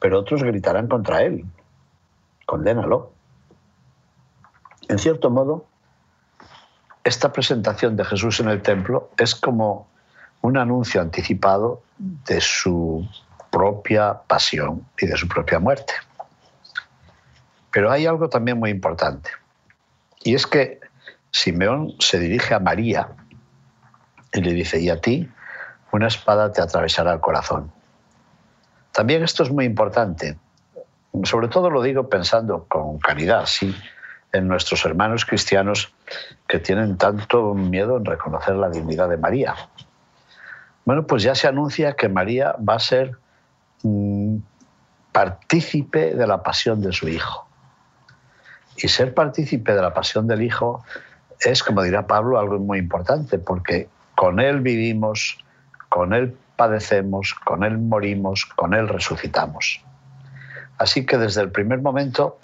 pero 0.00 0.18
otros 0.18 0.42
gritarán 0.42 0.88
contra 0.88 1.22
él. 1.22 1.44
Condénalo. 2.46 3.12
En 4.90 4.98
cierto 4.98 5.30
modo, 5.30 5.66
esta 7.04 7.32
presentación 7.32 7.94
de 7.94 8.04
Jesús 8.04 8.40
en 8.40 8.48
el 8.48 8.60
templo 8.60 9.10
es 9.16 9.36
como 9.36 9.86
un 10.40 10.56
anuncio 10.56 11.00
anticipado 11.00 11.84
de 11.96 12.40
su 12.40 13.08
propia 13.52 14.14
pasión 14.26 14.84
y 14.98 15.06
de 15.06 15.16
su 15.16 15.28
propia 15.28 15.60
muerte. 15.60 15.92
Pero 17.70 17.92
hay 17.92 18.06
algo 18.06 18.28
también 18.28 18.58
muy 18.58 18.70
importante, 18.70 19.30
y 20.24 20.34
es 20.34 20.44
que 20.48 20.80
Simeón 21.30 21.94
se 22.00 22.18
dirige 22.18 22.54
a 22.54 22.58
María 22.58 23.10
y 24.32 24.40
le 24.40 24.52
dice, 24.52 24.80
y 24.80 24.90
a 24.90 25.00
ti 25.00 25.30
una 25.92 26.08
espada 26.08 26.50
te 26.50 26.62
atravesará 26.62 27.12
el 27.12 27.20
corazón. 27.20 27.70
También 28.90 29.22
esto 29.22 29.44
es 29.44 29.52
muy 29.52 29.66
importante, 29.66 30.36
sobre 31.22 31.46
todo 31.46 31.70
lo 31.70 31.80
digo 31.80 32.08
pensando 32.08 32.66
con 32.68 32.98
caridad, 32.98 33.46
sí, 33.46 33.72
en 34.32 34.48
nuestros 34.48 34.84
hermanos 34.84 35.24
cristianos 35.24 35.92
que 36.48 36.58
tienen 36.58 36.96
tanto 36.96 37.54
miedo 37.54 37.96
en 37.96 38.04
reconocer 38.04 38.56
la 38.56 38.70
dignidad 38.70 39.08
de 39.08 39.16
María. 39.16 39.54
Bueno, 40.84 41.06
pues 41.06 41.22
ya 41.22 41.34
se 41.34 41.46
anuncia 41.46 41.94
que 41.94 42.08
María 42.08 42.54
va 42.56 42.74
a 42.74 42.80
ser 42.80 43.16
mm, 43.82 44.36
partícipe 45.12 46.14
de 46.14 46.26
la 46.26 46.42
pasión 46.42 46.80
de 46.80 46.92
su 46.92 47.08
Hijo. 47.08 47.46
Y 48.76 48.88
ser 48.88 49.14
partícipe 49.14 49.74
de 49.74 49.82
la 49.82 49.92
pasión 49.92 50.26
del 50.26 50.42
Hijo 50.42 50.84
es, 51.40 51.62
como 51.62 51.82
dirá 51.82 52.06
Pablo, 52.06 52.38
algo 52.38 52.58
muy 52.58 52.78
importante, 52.78 53.38
porque 53.38 53.88
con 54.14 54.40
Él 54.40 54.60
vivimos, 54.60 55.38
con 55.88 56.12
Él 56.12 56.36
padecemos, 56.56 57.34
con 57.34 57.64
Él 57.64 57.78
morimos, 57.78 58.44
con 58.44 58.74
Él 58.74 58.88
resucitamos. 58.88 59.82
Así 60.78 61.04
que 61.04 61.18
desde 61.18 61.42
el 61.42 61.50
primer 61.50 61.82
momento 61.82 62.38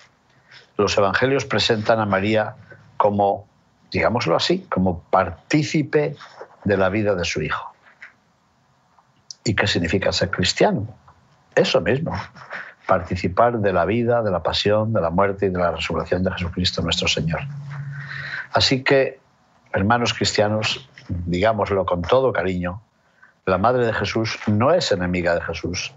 los 0.77 0.97
evangelios 0.99 1.45
presentan 1.45 2.01
a 2.01 2.07
María 2.07 2.55
como, 2.97 3.47
digámoslo 3.91 4.37
así, 4.37 4.67
como 4.69 5.01
partícipe 5.11 6.17
de 6.65 6.77
la 6.77 6.89
vida 6.89 7.15
de 7.15 7.25
su 7.25 7.43
hijo. 7.43 7.73
¿Y 9.45 9.55
qué 9.55 9.67
significa 9.67 10.13
ser 10.13 10.31
cristiano? 10.31 10.89
Eso 11.55 11.81
mismo, 11.81 12.13
participar 12.87 13.59
de 13.59 13.73
la 13.73 13.85
vida, 13.85 14.23
de 14.23 14.31
la 14.31 14.43
pasión, 14.43 14.93
de 14.93 15.01
la 15.01 15.11
muerte 15.11 15.47
y 15.47 15.49
de 15.51 15.59
la 15.59 15.73
resurrección 15.73 16.23
de 16.23 16.33
Jesucristo 16.33 16.83
nuestro 16.83 17.09
Señor. 17.09 17.41
Así 18.53 18.83
que, 18.83 19.21
hermanos 19.73 20.15
cristianos, 20.15 20.89
digámoslo 21.09 21.87
con 21.87 22.03
todo 22.03 22.33
cariño, 22.33 22.83
la 23.45 23.59
Madre 23.59 23.87
de 23.87 23.93
Jesús 23.93 24.39
no 24.47 24.73
es 24.73 24.91
enemiga 24.91 25.35
de 25.35 25.41
Jesús, 25.41 25.95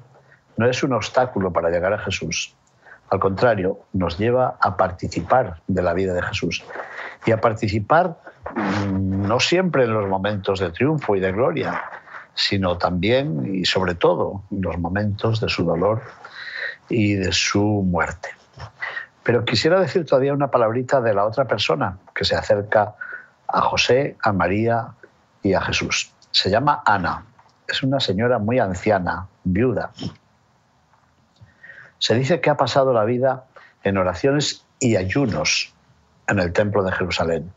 no 0.58 0.70
es 0.70 0.84
un 0.84 0.94
obstáculo 0.94 1.52
para 1.52 1.70
llegar 1.70 1.94
a 1.94 1.98
Jesús, 1.98 2.56
al 3.10 3.20
contrario, 3.20 3.80
nos 3.94 4.18
lleva 4.18 4.58
a 4.62 4.78
participar 4.78 5.62
de 5.68 5.82
la 5.82 5.94
vida 5.94 6.14
de 6.14 6.22
Jesús 6.22 6.64
y 7.26 7.32
a 7.32 7.42
participar 7.42 8.18
mm, 8.56 9.28
no 9.28 9.40
siempre 9.40 9.84
en 9.86 9.94
los 9.94 10.08
momentos 10.08 10.60
de 10.60 10.72
triunfo 10.72 11.16
y 11.16 11.20
de 11.20 11.32
gloria, 11.32 11.82
sino 12.34 12.78
también 12.78 13.56
y 13.56 13.66
sobre 13.66 13.96
todo 13.96 14.44
en 14.52 14.62
los 14.62 14.78
momentos 14.78 15.42
de 15.42 15.50
su 15.50 15.64
dolor 15.64 16.02
y 16.88 17.16
de 17.16 17.32
su 17.32 17.62
muerte. 17.62 18.30
Pero 19.24 19.44
quisiera 19.44 19.80
decir 19.80 20.06
todavía 20.06 20.34
una 20.34 20.50
palabrita 20.50 21.02
de 21.02 21.14
la 21.14 21.26
otra 21.26 21.46
persona 21.46 21.98
que 22.16 22.26
se 22.26 22.36
acerca 22.36 22.96
a 23.48 23.62
José, 23.62 24.18
a 24.24 24.32
María 24.32 24.90
y 25.44 25.54
a 25.54 25.62
Jesús. 25.62 26.12
Se 26.32 26.50
llama 26.50 26.84
Ana. 26.86 27.26
Es 27.68 27.84
una 27.84 28.00
señora 28.00 28.40
muy 28.40 28.60
anciana, 28.60 29.28
viuda, 29.44 29.92
se 32.00 32.16
dice 32.16 32.42
que 32.42 32.50
ha 32.50 32.58
pasado 32.58 32.94
la 32.94 33.06
vida 33.06 33.46
en 33.84 33.98
oraciones 33.98 34.66
y 34.80 34.96
ayunos 34.96 35.74
en 36.28 36.40
el 36.40 36.52
templo 36.54 36.84
de 36.84 36.92
Jerusalén. 36.92 37.52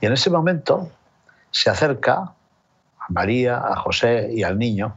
Y 0.00 0.06
en 0.06 0.12
ese 0.12 0.30
momento 0.30 0.90
se 1.50 1.70
acerca 1.70 2.14
a 2.14 2.34
María, 3.08 3.58
a 3.58 3.76
José 3.76 4.28
y 4.32 4.42
al 4.42 4.58
niño 4.58 4.96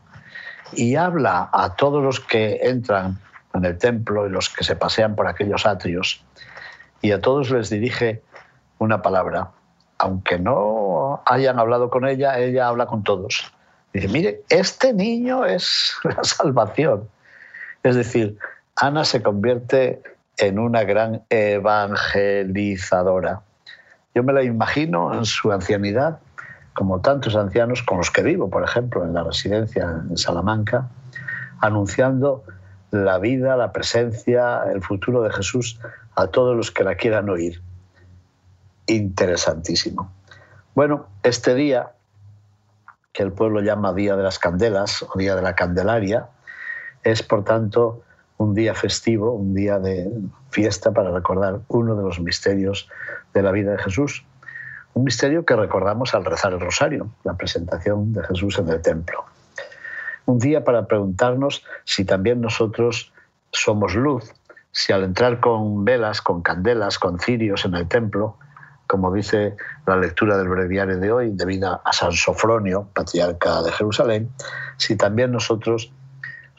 y 0.74 0.96
habla 0.96 1.50
a 1.52 1.76
todos 1.76 2.04
los 2.04 2.20
que 2.20 2.60
entran 2.62 3.20
en 3.54 3.66
el 3.66 3.78
templo 3.78 4.28
y 4.28 4.30
los 4.30 4.50
que 4.50 4.64
se 4.64 4.76
pasean 4.76 5.16
por 5.16 5.28
aquellos 5.28 5.66
atrios 5.66 6.24
y 7.02 7.12
a 7.12 7.22
todos 7.22 7.50
les 7.50 7.70
dirige 7.70 8.22
una 8.78 9.02
palabra. 9.02 9.52
Aunque 9.98 10.40
no 10.40 11.22
hayan 11.26 11.60
hablado 11.60 11.90
con 11.90 12.08
ella, 12.08 12.40
ella 12.40 12.68
habla 12.68 12.86
con 12.86 13.04
todos. 13.04 13.52
Dice, 13.94 14.08
mire, 14.08 14.44
este 14.50 14.94
niño 14.94 15.46
es 15.46 15.94
la 16.04 16.24
salvación. 16.24 17.10
Es 17.84 17.96
decir, 17.96 18.38
Ana 18.76 19.06
se 19.06 19.22
convierte 19.22 20.02
en 20.38 20.60
una 20.60 20.84
gran 20.84 21.24
evangelizadora. 21.30 23.42
Yo 24.16 24.24
me 24.24 24.34
la 24.34 24.44
imagino 24.44 25.14
en 25.14 25.26
su 25.26 25.52
ancianidad, 25.52 26.20
como 26.74 27.02
tantos 27.02 27.36
ancianos 27.36 27.84
con 27.84 27.98
los 27.98 28.10
que 28.10 28.24
vivo, 28.24 28.50
por 28.50 28.64
ejemplo, 28.64 29.04
en 29.04 29.14
la 29.14 29.24
residencia 29.24 30.02
en 30.10 30.18
Salamanca, 30.18 30.88
anunciando 31.60 32.44
la 32.92 33.20
vida, 33.20 33.58
la 33.58 33.72
presencia, 33.72 34.64
el 34.72 34.82
futuro 34.82 35.22
de 35.22 35.32
Jesús 35.32 35.80
a 36.16 36.28
todos 36.28 36.56
los 36.56 36.72
que 36.72 36.84
la 36.84 36.96
quieran 36.96 37.30
oír. 37.30 37.62
Interesantísimo. 38.88 40.12
Bueno, 40.74 41.08
este 41.24 41.54
día, 41.54 41.92
que 43.12 43.24
el 43.24 43.32
pueblo 43.32 43.62
llama 43.62 43.94
Día 43.94 44.16
de 44.16 44.24
las 44.24 44.40
Candelas 44.40 45.04
o 45.04 45.18
Día 45.18 45.36
de 45.36 45.42
la 45.42 45.56
Candelaria, 45.56 46.30
es 47.04 47.24
por 47.24 47.44
tanto 47.44 48.02
un 48.38 48.54
día 48.54 48.74
festivo, 48.74 49.34
un 49.34 49.54
día 49.54 49.80
de 49.80 50.10
fiesta 50.50 50.92
para 50.92 51.12
recordar 51.12 51.60
uno 51.68 51.96
de 51.96 52.04
los 52.04 52.20
misterios 52.20 52.90
de 53.34 53.42
la 53.42 53.52
vida 53.52 53.72
de 53.72 53.80
Jesús. 53.80 54.26
Un 54.94 55.04
misterio 55.04 55.46
que 55.46 55.56
recordamos 55.56 56.14
al 56.16 56.26
rezar 56.26 56.54
el 56.54 56.60
rosario, 56.60 57.10
la 57.24 57.36
presentación 57.36 58.14
de 58.14 58.24
Jesús 58.24 58.58
en 58.60 58.70
el 58.70 58.82
templo. 58.82 59.26
Un 60.26 60.40
día 60.40 60.64
para 60.64 60.88
preguntarnos 60.88 61.66
si 61.84 62.06
también 62.06 62.40
nosotros 62.40 63.12
somos 63.52 63.96
luz, 63.96 64.32
si 64.72 64.94
al 64.94 65.04
entrar 65.04 65.40
con 65.40 65.84
velas, 65.84 66.22
con 66.22 66.42
candelas, 66.42 67.00
con 67.00 67.20
cirios 67.20 67.66
en 67.66 67.76
el 67.76 67.88
templo, 67.88 68.38
como 68.88 69.14
dice 69.14 69.56
la 69.86 69.98
lectura 69.98 70.38
del 70.38 70.48
breviario 70.48 70.98
de 70.98 71.12
hoy, 71.12 71.32
debida 71.34 71.82
a 71.84 71.94
San 71.94 72.12
Sofronio, 72.12 72.88
patriarca 72.94 73.62
de 73.62 73.72
Jerusalén, 73.72 74.30
si 74.78 74.96
también 74.96 75.32
nosotros 75.32 75.92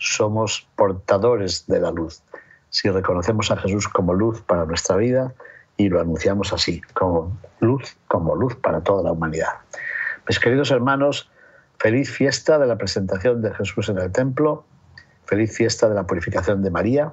somos 0.00 0.66
portadores 0.74 1.66
de 1.66 1.78
la 1.78 1.90
luz, 1.90 2.22
si 2.70 2.88
reconocemos 2.88 3.50
a 3.50 3.56
Jesús 3.58 3.86
como 3.86 4.14
luz 4.14 4.40
para 4.40 4.64
nuestra 4.64 4.96
vida 4.96 5.34
y 5.76 5.88
lo 5.88 6.00
anunciamos 6.00 6.52
así, 6.52 6.80
como 6.94 7.38
luz, 7.60 7.96
como 8.08 8.34
luz 8.34 8.56
para 8.56 8.80
toda 8.80 9.02
la 9.02 9.12
humanidad. 9.12 9.52
Mis 10.26 10.40
queridos 10.40 10.70
hermanos, 10.70 11.30
feliz 11.78 12.10
fiesta 12.10 12.58
de 12.58 12.66
la 12.66 12.76
presentación 12.76 13.42
de 13.42 13.54
Jesús 13.54 13.88
en 13.90 13.98
el 13.98 14.10
templo, 14.10 14.64
feliz 15.26 15.54
fiesta 15.54 15.88
de 15.88 15.94
la 15.94 16.06
purificación 16.06 16.62
de 16.62 16.70
María 16.70 17.12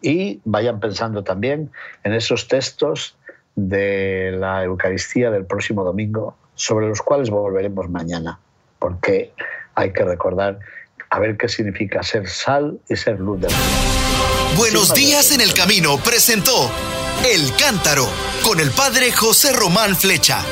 y 0.00 0.40
vayan 0.44 0.78
pensando 0.78 1.24
también 1.24 1.70
en 2.04 2.12
esos 2.14 2.46
textos 2.46 3.16
de 3.56 4.32
la 4.38 4.62
Eucaristía 4.62 5.32
del 5.32 5.44
próximo 5.44 5.82
domingo, 5.82 6.36
sobre 6.54 6.88
los 6.88 7.02
cuales 7.02 7.30
volveremos 7.30 7.90
mañana, 7.90 8.38
porque 8.78 9.32
hay 9.74 9.92
que 9.92 10.04
recordar 10.04 10.60
a 11.10 11.18
ver 11.18 11.36
qué 11.36 11.48
significa 11.48 12.02
ser 12.02 12.28
sal 12.28 12.78
y 12.88 12.96
ser 12.96 13.18
luz 13.18 13.40
del 13.40 13.50
mundo. 13.50 13.66
Buenos 14.56 14.94
días 14.94 15.32
en 15.32 15.40
el 15.40 15.54
camino 15.54 15.98
presentó 15.98 16.70
El 17.24 17.54
Cántaro 17.56 18.08
con 18.42 18.60
el 18.60 18.70
padre 18.70 19.12
José 19.12 19.52
Román 19.52 19.96
Flecha. 19.96 20.42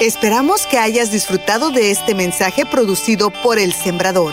Esperamos 0.00 0.66
que 0.66 0.78
hayas 0.78 1.12
disfrutado 1.12 1.70
de 1.70 1.90
este 1.90 2.14
mensaje 2.14 2.64
producido 2.64 3.30
por 3.30 3.58
El 3.58 3.72
Sembrador. 3.72 4.32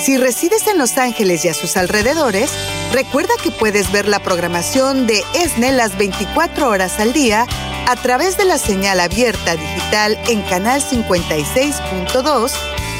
Si 0.00 0.16
resides 0.16 0.66
en 0.66 0.78
Los 0.78 0.96
Ángeles 0.98 1.44
y 1.44 1.48
a 1.48 1.54
sus 1.54 1.76
alrededores, 1.76 2.50
recuerda 2.92 3.32
que 3.42 3.50
puedes 3.50 3.90
ver 3.92 4.08
la 4.08 4.20
programación 4.20 5.06
de 5.06 5.24
ESNE 5.34 5.72
las 5.72 5.96
24 5.98 6.68
horas 6.68 7.00
al 7.00 7.12
día 7.12 7.46
a 7.86 7.96
través 7.96 8.36
de 8.36 8.44
la 8.44 8.58
señal 8.58 9.00
abierta 9.00 9.56
digital 9.56 10.18
en 10.28 10.42
Canal 10.42 10.82
56.2 10.82 12.77